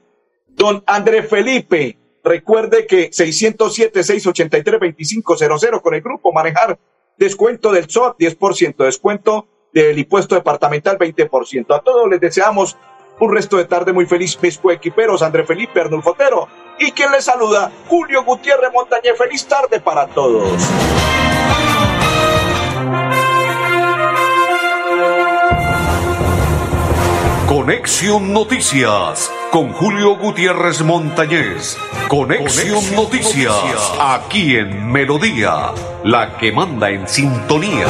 Don 0.48 0.82
André 0.86 1.22
Felipe, 1.22 1.98
recuerde 2.22 2.86
que 2.86 3.10
607-683-2500 3.10 5.80
con 5.80 5.94
el 5.94 6.02
grupo 6.02 6.32
Manejar, 6.32 6.78
descuento 7.16 7.72
del 7.72 7.88
SOT 7.88 8.18
10%, 8.18 8.84
descuento 8.84 9.48
del 9.74 9.98
impuesto 9.98 10.36
departamental 10.36 10.96
20%. 10.96 11.74
A 11.74 11.80
todos 11.80 12.08
les 12.08 12.20
deseamos 12.20 12.78
un 13.20 13.34
resto 13.34 13.56
de 13.56 13.64
tarde 13.64 13.92
muy 13.92 14.06
feliz, 14.06 14.38
mis 14.40 14.58
coequiperos, 14.58 15.22
André 15.22 15.44
Felipe 15.44 15.80
Arnulfotero. 15.80 16.48
Y 16.78 16.92
quien 16.92 17.10
les 17.12 17.24
saluda, 17.24 17.70
Julio 17.88 18.24
Gutiérrez 18.24 18.72
Montañez. 18.72 19.18
Feliz 19.18 19.46
tarde 19.46 19.80
para 19.80 20.06
todos. 20.06 20.62
Conexión 27.48 28.32
Noticias 28.32 29.30
con 29.52 29.72
Julio 29.72 30.16
Gutiérrez 30.16 30.82
Montañez. 30.82 31.78
Conexión, 32.08 32.82
Noticias, 32.96 33.92
aquí 34.00 34.56
en 34.56 34.90
Melodía, 34.90 35.72
la 36.02 36.36
que 36.36 36.50
manda 36.50 36.90
en 36.90 37.06
sintonía. 37.06 37.86